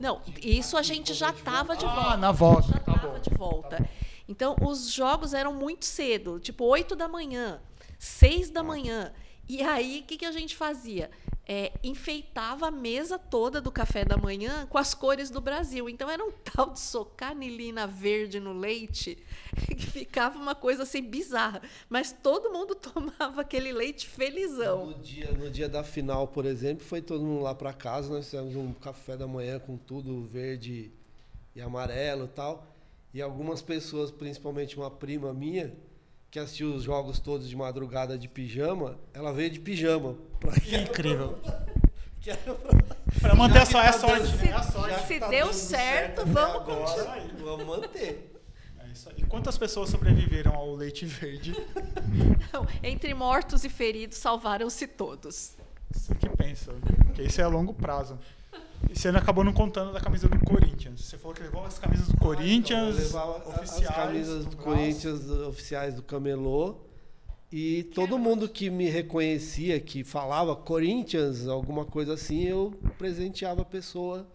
[0.00, 2.16] Não, isso a gente já estava de Ah, volta.
[2.16, 3.88] na volta, Já tá estava bom, de volta.
[4.28, 7.60] Então, os jogos eram muito cedo, tipo 8 da manhã,
[7.96, 9.12] 6 da manhã.
[9.48, 11.10] E aí, o que, que a gente fazia?
[11.46, 15.88] É, enfeitava a mesa toda do café da manhã com as cores do Brasil.
[15.88, 19.16] Então, era um tal de socar anilina verde no leite
[19.74, 21.62] que ficava uma coisa assim bizarra.
[21.88, 24.88] Mas todo mundo tomava aquele leite felizão.
[24.88, 28.12] No dia, no dia da final, por exemplo, foi todo mundo lá para casa.
[28.12, 30.92] Nós fizemos um café da manhã com tudo verde
[31.56, 32.66] e amarelo e tal.
[33.14, 35.74] E algumas pessoas, principalmente uma prima minha,
[36.30, 40.16] que assistiu os jogos todos de madrugada de pijama, ela veio de pijama.
[40.40, 41.38] Pra Incrível.
[42.20, 44.48] Que era pra- Pra manter que sorte, é tá sorte, dando- né?
[44.48, 45.06] É a sorte.
[45.06, 47.28] Se tá deu certo, até vamos agora, continuar.
[47.44, 48.32] Vamos manter.
[48.80, 49.14] É isso aí.
[49.18, 51.54] E quantas pessoas sobreviveram ao leite verde?
[52.82, 55.56] Entre mortos e feridos, salvaram-se todos.
[55.92, 56.72] Você que pensa,
[57.06, 58.18] porque isso é a longo prazo.
[58.90, 61.00] E você não acabou não contando da camisa do Corinthians.
[61.04, 63.88] Você falou que levou as camisas do Corinthians, Eu levava oficiais.
[63.88, 64.56] as camisas do.
[64.56, 66.76] Corinthians oficiais do Camelô.
[67.50, 73.64] E todo mundo que me reconhecia, que falava Corinthians, alguma coisa assim, eu presenteava a
[73.64, 74.26] pessoa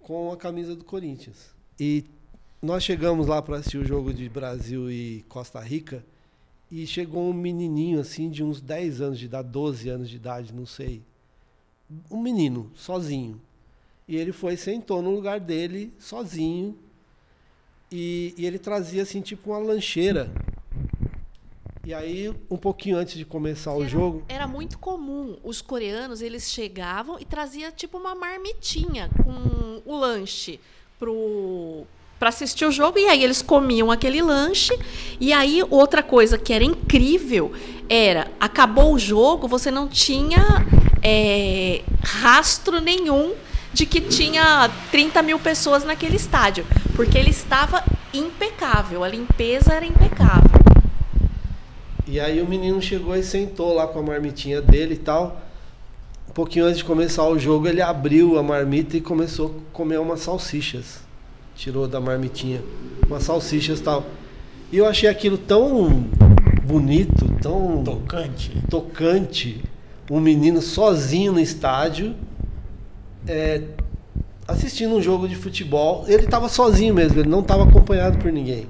[0.00, 1.54] com a camisa do Corinthians.
[1.78, 2.04] E
[2.60, 6.04] nós chegamos lá para assistir o jogo de Brasil e Costa Rica
[6.70, 10.52] e chegou um menininho assim de uns 10 anos de idade, 12 anos de idade,
[10.52, 11.02] não sei.
[12.10, 13.40] Um menino, sozinho.
[14.08, 16.76] E ele foi sentou no lugar dele, sozinho,
[17.92, 20.32] e, e ele trazia assim tipo uma lancheira.
[21.84, 25.38] E aí, um pouquinho antes de começar o jogo, Era muito comum.
[25.42, 30.58] Os coreanos, eles chegavam e trazia tipo uma marmitinha com o lanche
[30.98, 31.86] pro
[32.18, 34.76] para assistir o jogo e aí eles comiam aquele lanche
[35.20, 37.52] e aí outra coisa que era incrível
[37.88, 40.66] era acabou o jogo você não tinha
[41.00, 43.36] é, rastro nenhum
[43.72, 46.64] de que tinha 30 mil pessoas naquele estádio
[46.96, 50.50] porque ele estava impecável a limpeza era impecável
[52.06, 55.42] E aí o menino chegou e sentou lá com a marmitinha dele e tal.
[56.28, 59.98] Um pouquinho antes de começar o jogo, ele abriu a marmita e começou a comer
[60.00, 61.00] umas salsichas.
[61.54, 62.62] Tirou da marmitinha
[63.06, 64.06] umas salsichas e tal.
[64.72, 66.06] E eu achei aquilo tão
[66.64, 68.52] bonito, tão Tocante.
[68.70, 69.62] tocante.
[70.10, 72.14] Um menino sozinho no estádio,
[73.26, 73.62] é,
[74.46, 76.04] assistindo um jogo de futebol.
[76.06, 78.66] Ele estava sozinho mesmo, ele não estava acompanhado por ninguém.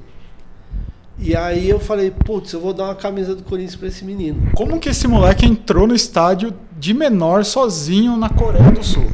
[1.20, 4.50] E aí eu falei, putz, eu vou dar uma camisa do Corinthians para esse menino.
[4.54, 9.10] Como que esse moleque entrou no estádio de menor sozinho na Coreia do Sul?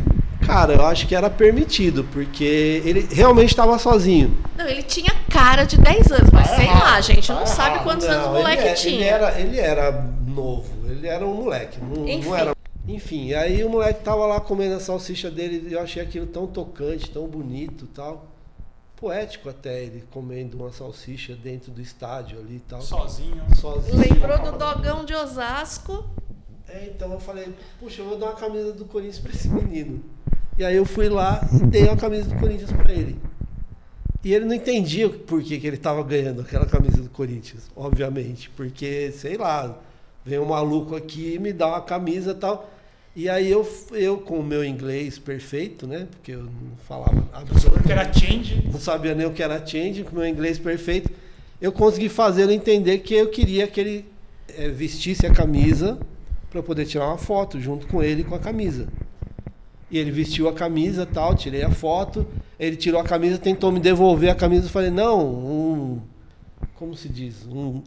[0.46, 4.36] Cara, eu acho que era permitido, porque ele realmente estava sozinho.
[4.58, 7.78] Não, ele tinha cara de 10 anos, mas sei lá, a gente não Tá sabe
[7.82, 8.94] quantos Não, anos o ele moleque é- tinha.
[8.96, 11.78] Ele era, ele era novo, ele era um moleque.
[11.80, 12.32] Não, não Enfim.
[12.34, 12.53] era...
[12.86, 16.46] Enfim, aí o moleque tava lá comendo a salsicha dele e eu achei aquilo tão
[16.46, 18.26] tocante, tão bonito e tal.
[18.96, 22.82] Poético até ele comendo uma salsicha dentro do estádio ali e tal.
[22.82, 23.42] Sozinho.
[23.56, 23.96] Sozinho.
[23.96, 26.04] Lembrou do dogão de Osasco.
[26.68, 30.02] É, então eu falei, puxa, eu vou dar uma camisa do Corinthians pra esse menino.
[30.58, 33.18] E aí eu fui lá e dei uma camisa do Corinthians pra ele.
[34.22, 38.48] E ele não entendia por que, que ele tava ganhando aquela camisa do Corinthians, obviamente.
[38.50, 39.78] Porque, sei lá,
[40.24, 42.70] vem um maluco aqui e me dá uma camisa e tal.
[43.16, 46.08] E aí eu, eu com o meu inglês perfeito, né?
[46.10, 47.86] Porque eu não falava absolutamente.
[47.86, 48.68] que era change.
[48.72, 51.10] Não sabia nem o que era change, com o meu inglês perfeito.
[51.60, 54.04] Eu consegui fazer ele entender que eu queria que ele
[54.48, 55.96] eh, vestisse a camisa
[56.50, 58.88] para eu poder tirar uma foto junto com ele com a camisa.
[59.90, 62.26] E ele vestiu a camisa tal, tirei a foto.
[62.58, 64.66] Ele tirou a camisa, tentou me devolver a camisa.
[64.66, 66.00] Eu falei, não, um.
[66.74, 67.46] Como se diz?
[67.48, 67.80] Um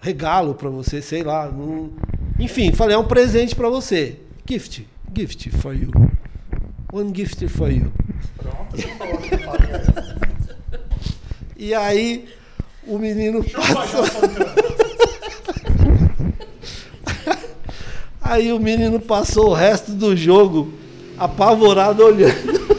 [0.00, 1.50] regalo para você, sei lá.
[1.50, 1.90] um-
[2.38, 4.16] enfim, falei, é um presente para você.
[4.46, 4.82] Gift.
[5.12, 5.90] Gift for you.
[6.92, 7.92] One gift for you.
[8.36, 10.16] Pronto, você falou que faria.
[11.56, 12.28] E aí
[12.86, 14.04] o menino passou.
[18.20, 20.72] Aí o menino passou o resto do jogo
[21.18, 22.78] apavorado olhando,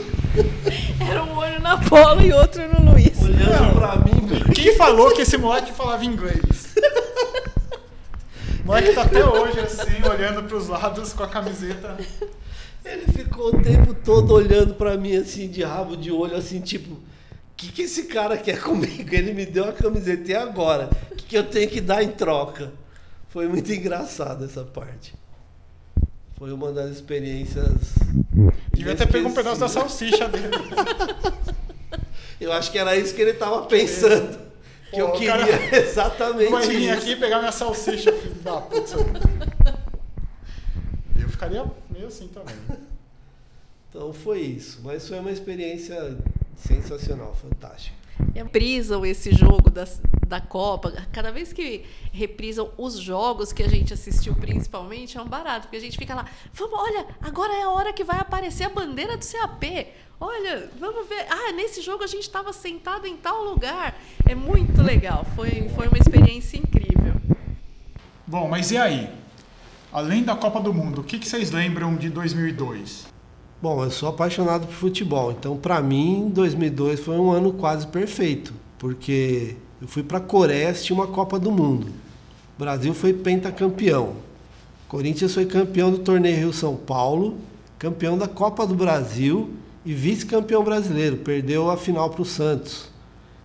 [0.99, 3.21] Era um olho na bola e outro no Luiz.
[3.21, 4.53] olhando pra mim.
[4.53, 6.60] Quem falou que esse moleque falava inglês?
[8.63, 11.97] O moleque tá até hoje assim, olhando pros lados com a camiseta.
[12.85, 16.93] Ele ficou o tempo todo olhando pra mim assim, de rabo de olho, assim, tipo,
[16.93, 16.99] o
[17.57, 19.13] que, que esse cara quer comigo?
[19.13, 20.89] Ele me deu a camiseta e agora?
[21.11, 22.71] O que, que eu tenho que dar em troca?
[23.29, 25.13] Foi muito engraçado essa parte.
[26.37, 27.93] Foi uma das experiências.
[28.73, 30.49] Devia ter pego um pedaço da salsicha dele.
[32.39, 34.39] Eu acho que era isso que ele tava pensando.
[34.91, 38.61] Que eu Pô, o queria cara exatamente Vai vir aqui pegar minha salsicha, filho da
[38.61, 38.95] puta.
[41.19, 42.55] Eu ficaria meio assim também.
[43.89, 44.79] Então foi isso.
[44.83, 46.17] Mas foi uma experiência
[46.55, 47.95] sensacional, fantástica.
[48.33, 49.85] Reprisam esse jogo da,
[50.27, 50.91] da Copa.
[51.11, 55.63] Cada vez que reprisam os jogos que a gente assistiu, principalmente, é um barato.
[55.63, 58.69] Porque a gente fica lá, vamos, olha, agora é a hora que vai aparecer a
[58.69, 59.87] bandeira do CAP.
[60.19, 61.25] Olha, vamos ver.
[61.29, 63.99] Ah, nesse jogo a gente estava sentado em tal lugar.
[64.25, 65.25] É muito legal.
[65.35, 66.90] Foi, foi uma experiência incrível.
[68.31, 69.09] Bom, mas e aí?
[69.91, 73.07] Além da Copa do Mundo, o que, que vocês lembram de 2002?
[73.61, 78.53] Bom, eu sou apaixonado por futebol, então para mim 2002 foi um ano quase perfeito,
[78.79, 81.87] porque eu fui para a Coreia assistir uma Copa do Mundo.
[82.55, 84.13] O Brasil foi pentacampeão.
[84.87, 87.37] Corinthians foi campeão do torneio Rio São Paulo,
[87.77, 89.49] campeão da Copa do Brasil
[89.85, 91.17] e vice-campeão brasileiro.
[91.17, 92.89] Perdeu a final para o Santos.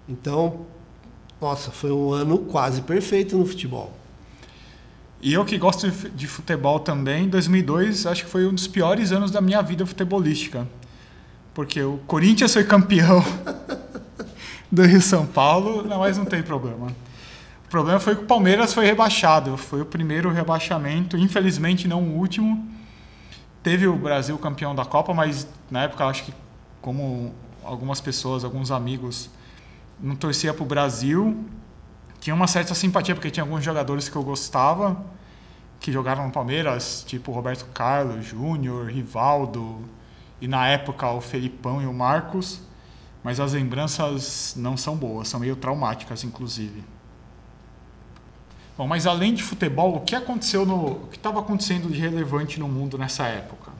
[0.08, 0.60] Então,
[1.40, 3.90] nossa, foi um ano quase perfeito no futebol.
[5.20, 8.66] E eu que gosto de fu- de futebol também, 2002 acho que foi um dos
[8.66, 10.66] piores anos da minha vida futebolística.
[11.54, 13.24] Porque o Corinthians foi campeão
[14.70, 16.88] do Rio São Paulo, mas não tem problema.
[17.66, 19.56] O problema foi que o Palmeiras foi rebaixado.
[19.56, 22.68] Foi o primeiro rebaixamento, infelizmente não o último.
[23.62, 26.32] Teve o Brasil campeão da Copa, mas na época acho que
[26.80, 29.28] como algumas pessoas, alguns amigos
[30.00, 31.44] não torcia para o Brasil,
[32.20, 35.04] tinha uma certa simpatia porque tinha alguns jogadores que eu gostava
[35.78, 39.84] que jogaram no Palmeiras, tipo Roberto Carlos, Júnior, Rivaldo
[40.40, 42.60] e na época o Felipão e o Marcos,
[43.22, 46.82] mas as lembranças não são boas, são meio traumáticas inclusive.
[48.76, 52.60] Bom, mas além de futebol, o que aconteceu no, o que estava acontecendo de relevante
[52.60, 53.72] no mundo nessa época?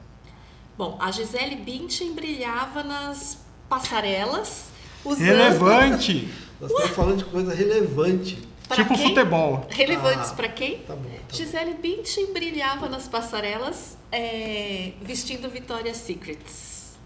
[0.75, 4.71] Bom, a Gisele Bündchen brilhava nas passarelas.
[5.07, 5.25] Usando...
[5.25, 6.29] Relevante,
[6.59, 8.47] Nós estamos falando de coisa relevante.
[8.67, 9.07] Pra tipo quem?
[9.07, 9.65] futebol.
[9.69, 10.79] Relevantes Ah, pra quem?
[10.79, 11.35] Tá bom, tá.
[11.35, 16.97] Gisele Bündchen brilhava nas passarelas é, vestindo Victoria's Secrets.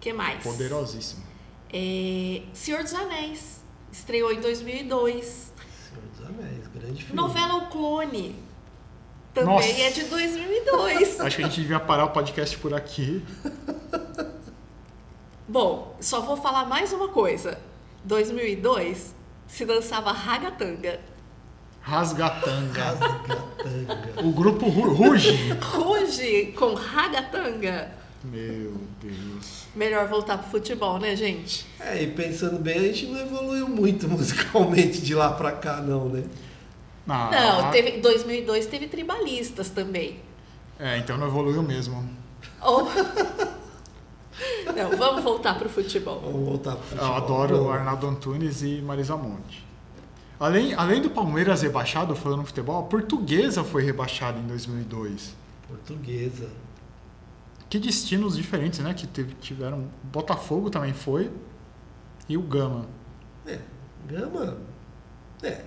[0.00, 0.42] que mais?
[0.42, 1.22] Poderosíssimo.
[1.72, 3.60] É, Senhor dos Anéis.
[3.92, 5.24] Estreou em 2002.
[5.88, 7.14] Senhor dos Anéis, grande filme.
[7.20, 8.34] Novela O Clone.
[9.32, 9.68] Também Nossa.
[9.68, 11.20] é de 2002.
[11.20, 13.22] Acho que a gente devia parar o podcast por aqui.
[15.56, 17.58] Bom, só vou falar mais uma coisa.
[18.04, 19.14] 2002
[19.46, 20.98] se dançava ragatanga.
[21.82, 22.82] Rasgatanga.
[22.82, 24.22] Rasgatanga.
[24.24, 25.52] O grupo Ru- Ruge.
[25.60, 27.92] Ruge com ragatanga.
[28.24, 29.64] Meu Deus.
[29.76, 31.66] Melhor voltar pro futebol, né, gente?
[31.78, 36.08] É, e pensando bem, a gente não evoluiu muito musicalmente de lá pra cá, não,
[36.08, 36.24] né?
[37.06, 37.30] Ah,
[37.64, 40.18] Não, teve 2002 teve tribalistas também.
[40.78, 42.08] É, então não evoluiu mesmo.
[42.64, 42.84] Oh,
[44.74, 46.20] Não, vamos voltar pro futebol.
[46.20, 47.08] Vamos voltar pro futebol.
[47.08, 49.66] Eu adoro o Arnaldo Antunes e Marisa Monte.
[50.40, 55.34] Além, além do Palmeiras rebaixado, falando no futebol, a Portuguesa foi rebaixada em 2002.
[55.68, 56.48] Portuguesa.
[57.70, 58.92] Que destinos diferentes, né?
[58.92, 59.78] Que teve- tiveram.
[60.02, 61.30] O Botafogo também foi.
[62.28, 62.86] E o Gama.
[63.46, 63.58] É,
[64.06, 64.58] Gama.
[65.42, 65.62] É.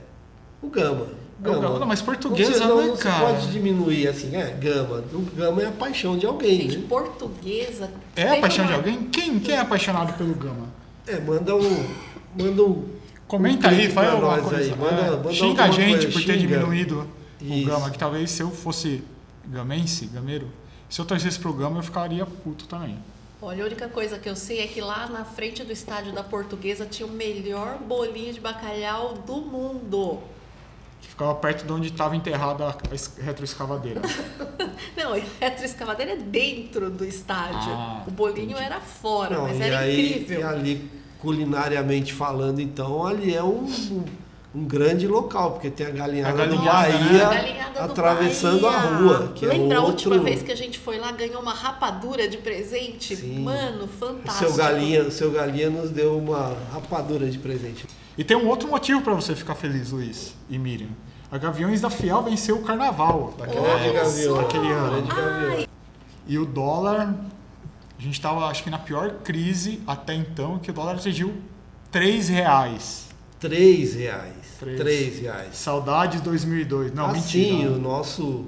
[0.62, 1.08] O Gama.
[1.44, 3.26] É o Gama, mas portuguesa, não, né, não cara?
[3.28, 5.04] Você pode diminuir assim, é, Gama.
[5.14, 6.86] O Gama é a paixão de alguém, Gente, né?
[6.88, 7.92] portuguesa.
[8.16, 9.04] É a paixão de uma- alguém?
[9.10, 10.68] Quem, quem é apaixonado pelo Gama?
[11.06, 11.86] É, manda um.
[12.40, 12.90] Manda um.
[13.28, 14.58] Comenta um aí, faz alguma coisa.
[14.58, 14.70] aí.
[14.80, 16.38] Manda, É, manda xinga a gente coisa, por ter xinga.
[16.48, 17.08] diminuído
[17.42, 17.68] o Isso.
[17.68, 19.04] Gama, que talvez se eu fosse
[19.46, 20.48] gamense, gameiro,
[20.90, 22.98] se eu torcesse pro Gama eu ficaria puto também.
[23.42, 26.24] Olha, a única coisa que eu sei é que lá na frente do estádio da
[26.24, 30.20] Portuguesa tinha o melhor bolinho de bacalhau do mundo.
[31.06, 34.02] Que ficava perto de onde estava enterrada a es- retroescavadeira.
[34.98, 37.72] Não, a retroescavadeira é dentro do estádio.
[37.72, 40.40] Ah, o bolinho era fora, Não, mas era aí, incrível.
[40.40, 43.72] E ali, culinariamente falando, então, ali é um,
[44.56, 46.66] um, grande local, porque tem a galinhada, A do né?
[46.66, 48.78] Bahia A galinhada do atravessando Bahia.
[48.78, 49.32] a rua.
[49.36, 50.10] Que Lembra é a outro...
[50.10, 53.16] última vez que a gente foi lá, ganhou uma rapadura de presente?
[53.16, 53.40] Sim.
[53.44, 54.48] Mano, o fantástico.
[54.50, 57.85] seu galinha, o seu galinha nos deu uma rapadura de presente.
[58.18, 60.90] E tem um outro motivo para você ficar feliz, Luiz e Miriam.
[61.32, 65.08] A Gaviões da Fiel venceu o carnaval daquela época, daquele ano.
[65.08, 65.68] Gavião.
[66.28, 67.14] E o dólar,
[67.98, 71.34] a gente estava acho que na pior crise até então, que o dólar atingiu
[71.92, 73.10] 3 reais.
[73.40, 74.34] Três reais.
[74.60, 74.80] Três.
[74.80, 75.58] Três reais.
[75.58, 76.94] Saudades 2002.
[76.94, 77.72] Não, assim, mentira.
[77.72, 78.46] o nosso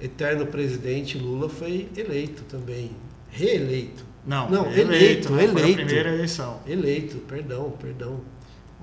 [0.00, 2.92] eterno presidente Lula foi eleito também.
[3.30, 4.04] Reeleito.
[4.24, 5.38] Não, Não, eleito, né?
[5.38, 5.82] Foi a eleito.
[5.84, 6.60] primeira eleição.
[6.66, 8.20] Eleito, perdão, perdão.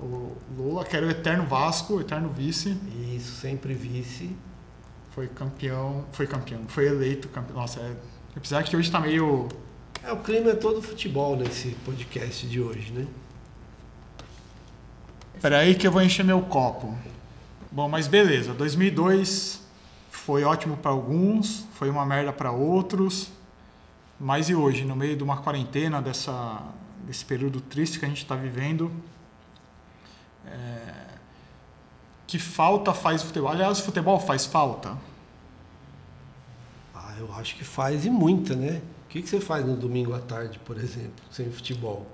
[0.02, 2.76] O Lula, que era o eterno Vasco, o eterno vice,
[3.14, 4.34] Isso, sempre vice.
[5.10, 6.06] foi campeão.
[6.12, 7.56] Foi campeão, foi eleito campeão.
[7.56, 7.96] Nossa, é,
[8.34, 9.48] apesar que hoje tá meio.
[10.02, 13.06] É, o clima é todo futebol nesse podcast de hoje, né?
[15.40, 16.96] Peraí que eu vou encher meu copo.
[17.70, 18.54] Bom, mas beleza.
[18.54, 19.62] 2002
[20.10, 23.30] foi ótimo para alguns, foi uma merda para outros.
[24.18, 26.62] Mas e hoje, no meio de uma quarentena, dessa,
[27.06, 28.92] desse período triste que a gente está vivendo,
[30.46, 30.94] é,
[32.26, 33.50] que falta faz o futebol?
[33.50, 34.96] Aliás, o futebol faz falta?
[36.94, 38.80] Ah, eu acho que faz e muita, né?
[39.04, 42.06] O que, que você faz no domingo à tarde, por exemplo, sem futebol?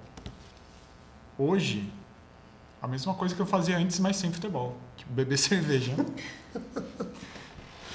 [1.38, 1.90] Hoje,
[2.80, 4.76] a mesma coisa que eu fazia antes, mas sem futebol.
[5.08, 5.92] Beber cerveja.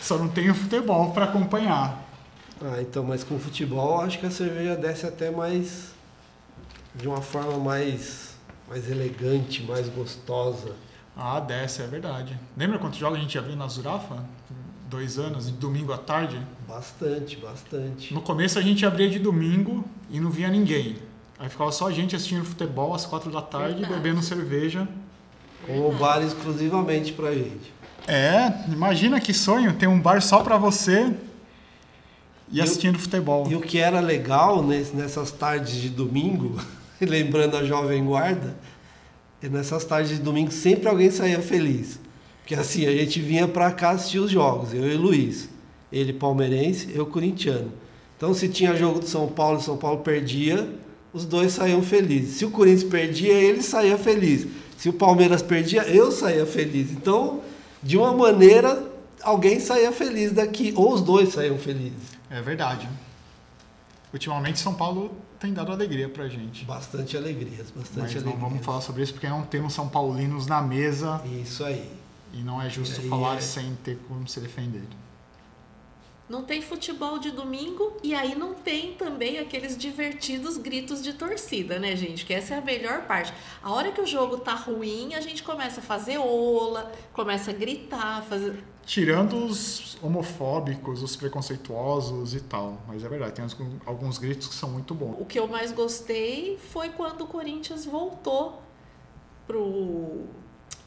[0.01, 2.07] Só não tenho futebol para acompanhar.
[2.61, 5.93] Ah, então, mas com futebol, acho que a cerveja desce até mais.
[6.93, 8.30] de uma forma mais.
[8.71, 10.71] Mais elegante, mais gostosa.
[11.15, 12.39] Ah, desce, é verdade.
[12.55, 14.23] Lembra quantos jogos a gente já viu na Zurafa?
[14.89, 16.39] Dois anos, de domingo à tarde?
[16.65, 18.13] Bastante, bastante.
[18.13, 20.95] No começo a gente abria de domingo e não via ninguém.
[21.37, 23.93] Aí ficava só a gente assistindo futebol às quatro da tarde, Verdade.
[23.93, 24.87] bebendo cerveja.
[25.67, 27.73] Com o bar exclusivamente pra gente.
[28.07, 31.13] É, imagina que sonho ter um bar só pra você
[32.49, 33.49] e, E o- assistindo futebol.
[33.51, 36.57] E o que era legal nes- nessas tardes de domingo,
[37.05, 38.55] lembrando a Jovem Guarda,
[39.41, 41.99] é nessas tardes de domingo sempre alguém saía feliz.
[42.39, 45.49] Porque assim, a gente vinha pra cá assistir os jogos, eu e o Luiz.
[45.91, 47.71] Ele palmeirense, eu corintiano.
[48.17, 50.69] Então se tinha jogo do São Paulo e São Paulo perdia,
[51.11, 52.35] os dois saíam felizes.
[52.35, 54.47] Se o Corinthians perdia, ele saía feliz.
[54.77, 56.91] Se o Palmeiras perdia, eu saía feliz.
[56.91, 57.41] Então,
[57.81, 58.83] de uma maneira,
[59.21, 62.11] alguém saía feliz daqui, ou os dois saíam felizes.
[62.29, 62.87] É verdade.
[64.13, 66.65] Ultimamente São Paulo tem dado alegria pra gente.
[66.65, 68.39] Bastante alegrias, bastante Mas não alegrias.
[68.41, 71.89] vamos falar sobre isso porque não temos São Paulinos na mesa Isso aí.
[72.33, 74.83] e não é justo falar é- sem ter como se defender.
[76.31, 81.77] Não tem futebol de domingo e aí não tem também aqueles divertidos gritos de torcida,
[81.77, 82.25] né, gente?
[82.25, 83.33] Que essa é a melhor parte.
[83.61, 87.53] A hora que o jogo tá ruim, a gente começa a fazer ola, começa a
[87.53, 88.63] gritar, fazer.
[88.85, 92.81] Tirando os homofóbicos, os preconceituosos e tal.
[92.87, 95.17] Mas é verdade, tem uns- alguns gritos que são muito bons.
[95.19, 98.61] O que eu mais gostei foi quando o Corinthians voltou
[99.45, 100.23] pro.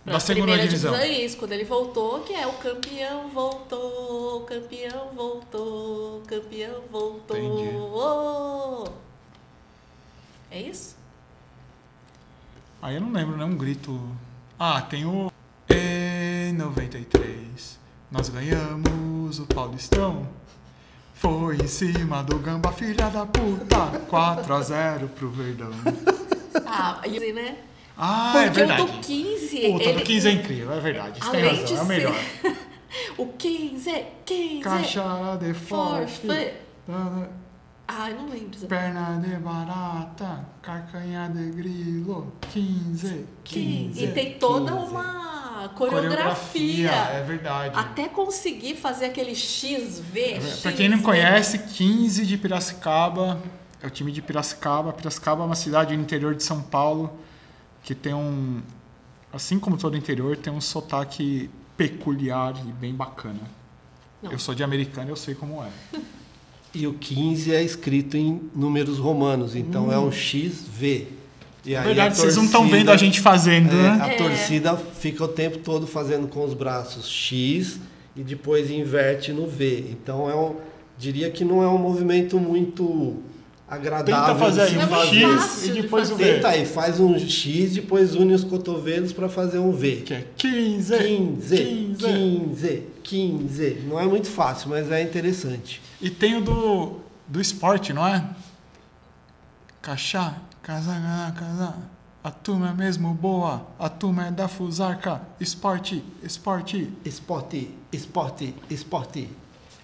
[0.05, 0.95] Da segunda primeira divisão.
[1.07, 7.37] Isso, quando ele voltou, que é o campeão voltou, campeão voltou, campeão voltou.
[7.37, 7.75] Entendi.
[7.75, 8.89] Oh!
[10.51, 10.95] É isso?
[12.83, 13.45] Aí eu não lembro, né?
[13.47, 13.99] Um grito.
[14.59, 15.33] Ah, tem o.
[15.71, 17.79] Em 93,
[18.11, 20.29] nós ganhamos o Paulistão.
[21.15, 23.91] Foi em cima do Gamba, filha da puta.
[24.11, 25.71] 4x0 pro Verdão.
[26.67, 27.59] Ah, e, né?
[27.97, 28.83] Ah, Porque é verdade.
[28.83, 29.61] o do 15.
[29.73, 29.93] Puta, ele...
[29.99, 31.21] do 15 é incrível, é verdade.
[31.25, 32.15] Você tem Além razão, de é o melhor.
[32.43, 32.57] ser-
[33.19, 34.61] o 15, 15.
[34.61, 36.13] Caixa de forte.
[36.13, 36.55] forfeit.
[37.87, 38.59] Ah, eu não lembro.
[38.67, 44.05] Perna de barata, carcanha de grilo, 15, 15.
[44.05, 44.87] E tem toda 15.
[44.91, 46.91] uma coreografia.
[46.91, 47.79] é verdade.
[47.79, 50.41] Até conseguir fazer aquele XV.
[50.63, 53.39] Pra quem não conhece, 15 de Piracicaba,
[53.83, 54.93] é o time de Piracicaba.
[54.93, 57.19] Piracicaba é uma cidade no interior de São Paulo
[57.85, 58.61] que tem um,
[59.33, 63.41] assim como todo o interior, tem um sotaque peculiar e bem bacana.
[64.23, 64.33] Não.
[64.33, 65.69] Eu sou de americano, eu sei como é.
[66.75, 71.07] E o 15 é escrito em números romanos, então é um XV.
[71.67, 73.99] E aí verdade, a vocês não estão torcida- vendo a gente fazendo, é, né?
[74.03, 74.17] A É.
[74.17, 77.79] torcida fica o tempo todo fazendo com os braços X
[78.17, 79.87] e depois inverte no V.
[79.91, 80.57] Então é um,
[80.99, 83.23] diria que não é um movimento muito
[83.75, 84.35] agradável.
[84.35, 86.25] Tenta fazer de aí é um fácil X e de depois o fazer.
[86.25, 86.35] V.
[86.35, 90.03] Tenta aí, faz um X, depois une os cotovelos para fazer um V.
[90.05, 91.97] Que é 15, 15, 15.
[91.97, 93.83] 15, 15.
[93.87, 95.81] Não é muito fácil, mas é interessante.
[96.01, 98.25] E tem o do, do esporte, não é?
[99.83, 101.79] Cachá, casar, casar.
[102.23, 105.21] A turma é mesmo boa, a turma é da Fusarca.
[105.39, 106.91] Esporte, esporte.
[107.05, 109.29] Esporte, esporte, esporte.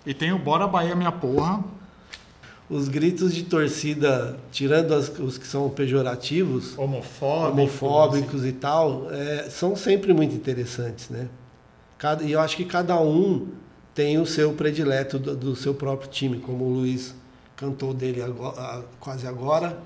[0.07, 1.63] E tem o Bora Bahia Minha Porra.
[2.71, 7.53] Os gritos de torcida, tirando as- os que são pejorativos, Homofóbicos.
[7.59, 11.29] homofóbicos e tal, é, são sempre muito interessantes, né?
[11.99, 13.49] Cada, e eu acho que cada um
[13.93, 17.13] tem o seu predileto do, do seu próprio time, como o Luiz
[17.57, 19.77] cantou dele agora- quase agora,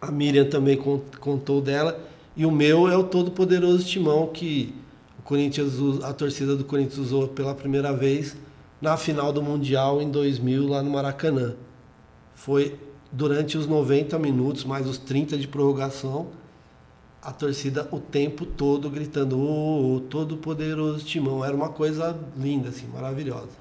[0.00, 2.00] a Miriam também con- contou dela,
[2.34, 4.74] e o meu é o Todo-Poderoso Timão, que
[5.18, 8.34] o Corinthians, a torcida do Corinthians usou pela primeira vez
[8.80, 11.54] na final do Mundial em 2000 lá no Maracanã.
[12.42, 12.76] Foi
[13.12, 16.32] durante os 90 minutos, mais os 30 de prorrogação,
[17.22, 21.44] a torcida o tempo todo gritando "Ô, todo poderoso Timão.
[21.44, 23.52] Era uma coisa linda, assim, maravilhosa.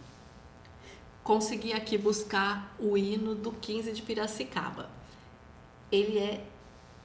[1.23, 4.89] Consegui aqui buscar o hino do 15 de Piracicaba.
[5.91, 6.43] Ele é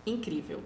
[0.07, 0.63] incrível.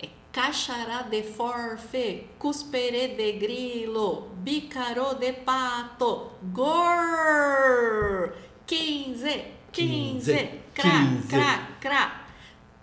[0.00, 8.32] É Cachará de forfe, cuspere de grilo, bicarô de pato, gor!
[8.66, 10.32] 15, 15,
[10.74, 11.28] crá, 15.
[11.28, 12.26] crá, crá.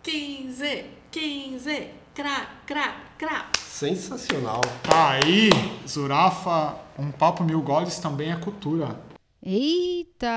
[0.02, 3.50] 15, 15, crá, crá, crá.
[3.60, 4.62] Sensacional.
[4.94, 5.50] Aí,
[5.86, 8.98] Zurafa, um papo mil goles também é cultura.
[9.44, 10.30] Eita,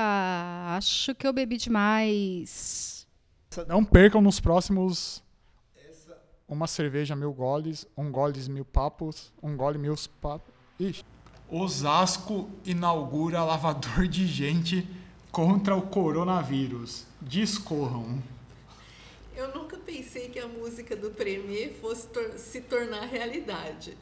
[0.75, 3.07] acho que eu bebi demais.
[3.65, 5.23] Não percam nos próximos
[6.45, 10.53] uma cerveja mil goles, um goles mil papos, um gole mil papos.
[10.77, 11.05] Ixi.
[11.49, 14.85] Osasco inaugura lavador de gente
[15.31, 17.05] contra o coronavírus.
[17.21, 18.21] Discorram.
[19.35, 23.97] Eu nunca pensei que a música do Premier fosse tor- se tornar realidade.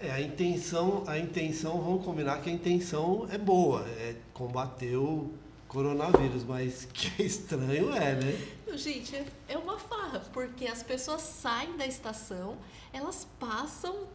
[0.00, 5.30] É, a intenção, a intenção, vamos combinar que a intenção é boa, é combater o
[5.66, 8.48] coronavírus, mas que estranho é, né?
[8.76, 12.56] Gente, é- é uma farra, porque as pessoas saem da estação,
[12.92, 14.06] elas passam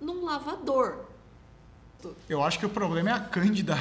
[0.00, 1.06] num lavador.
[2.28, 3.76] Eu acho que o problema é a cândida.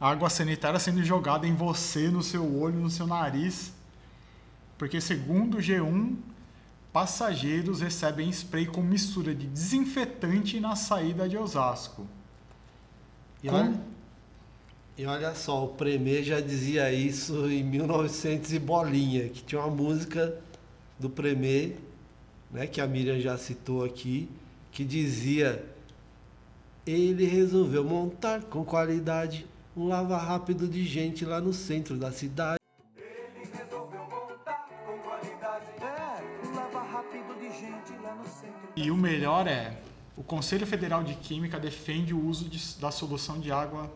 [0.00, 3.72] Água sanitária sendo jogada em você, no seu olho, no seu nariz.
[4.76, 6.16] Porque segundo o G1,
[6.92, 12.06] passageiros recebem spray com mistura de desinfetante na saída de Osasco.
[13.42, 13.60] E Como?
[13.60, 13.80] olha,
[14.96, 19.70] e olha só, o Premier já dizia isso em 1900 e bolinha, que tinha uma
[19.70, 20.36] música
[20.98, 21.76] do Premier,
[22.50, 24.28] né, que a Miriam já citou aqui,
[24.70, 25.64] que dizia
[26.86, 29.46] ele resolveu montar com qualidade
[29.78, 32.58] um lava rápido de gente lá no centro da cidade.
[38.76, 39.76] E o melhor é,
[40.16, 43.92] o Conselho Federal de Química defende o uso de- da solução de água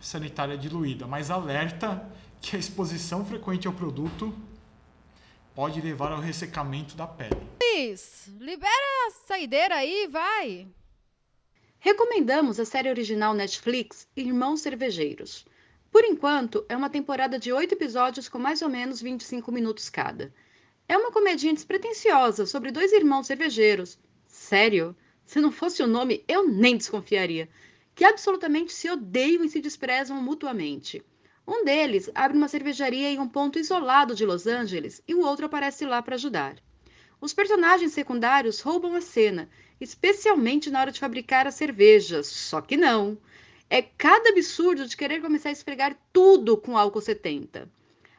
[0.00, 2.08] sanitária diluída, mas alerta
[2.40, 4.34] que a exposição frequente ao produto
[5.54, 7.36] pode levar ao ressecamento da pele.
[7.62, 10.68] Luiz, libera a saideira aí, vai.
[11.82, 15.46] Recomendamos a série original Netflix Irmãos Cervejeiros.
[15.90, 20.30] Por enquanto, é uma temporada de oito episódios com mais ou menos 25 minutos cada.
[20.86, 23.98] É uma comedinha despretensiosa sobre dois irmãos cervejeiros.
[24.26, 24.94] Sério?
[25.24, 27.48] Se não fosse o nome, eu nem desconfiaria.
[27.94, 31.02] Que absolutamente se odeiam e se desprezam mutuamente.
[31.48, 35.46] Um deles abre uma cervejaria em um ponto isolado de Los Angeles e o outro
[35.46, 36.56] aparece lá para ajudar.
[37.22, 39.48] Os personagens secundários roubam a cena,
[39.80, 43.16] especialmente na hora de fabricar as cervejas, só que não.
[43.68, 47.70] É cada absurdo de querer começar a esfregar tudo com álcool 70.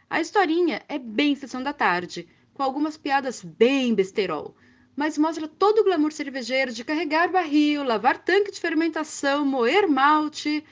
[0.09, 4.55] A historinha é bem sessão da tarde, com algumas piadas bem besterol,
[4.95, 10.63] mas mostra todo o glamour cervejeiro de carregar barril, lavar tanque de fermentação, moer malte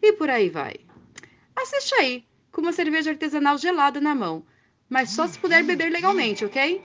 [0.00, 0.76] e por aí vai.
[1.54, 4.44] Assiste aí, com uma cerveja artesanal gelada na mão.
[4.88, 6.82] Mas só se puder beber legalmente, ok?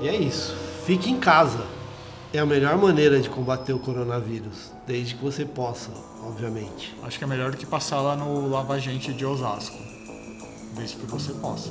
[0.00, 0.54] E é isso.
[0.84, 1.64] Fique em casa.
[2.32, 5.90] É a melhor maneira de combater o coronavírus, desde que você possa,
[6.22, 6.94] obviamente.
[7.02, 9.78] Acho que é melhor do que passar lá no Lava Gente de Osasco.
[10.76, 11.70] Desde que você possa.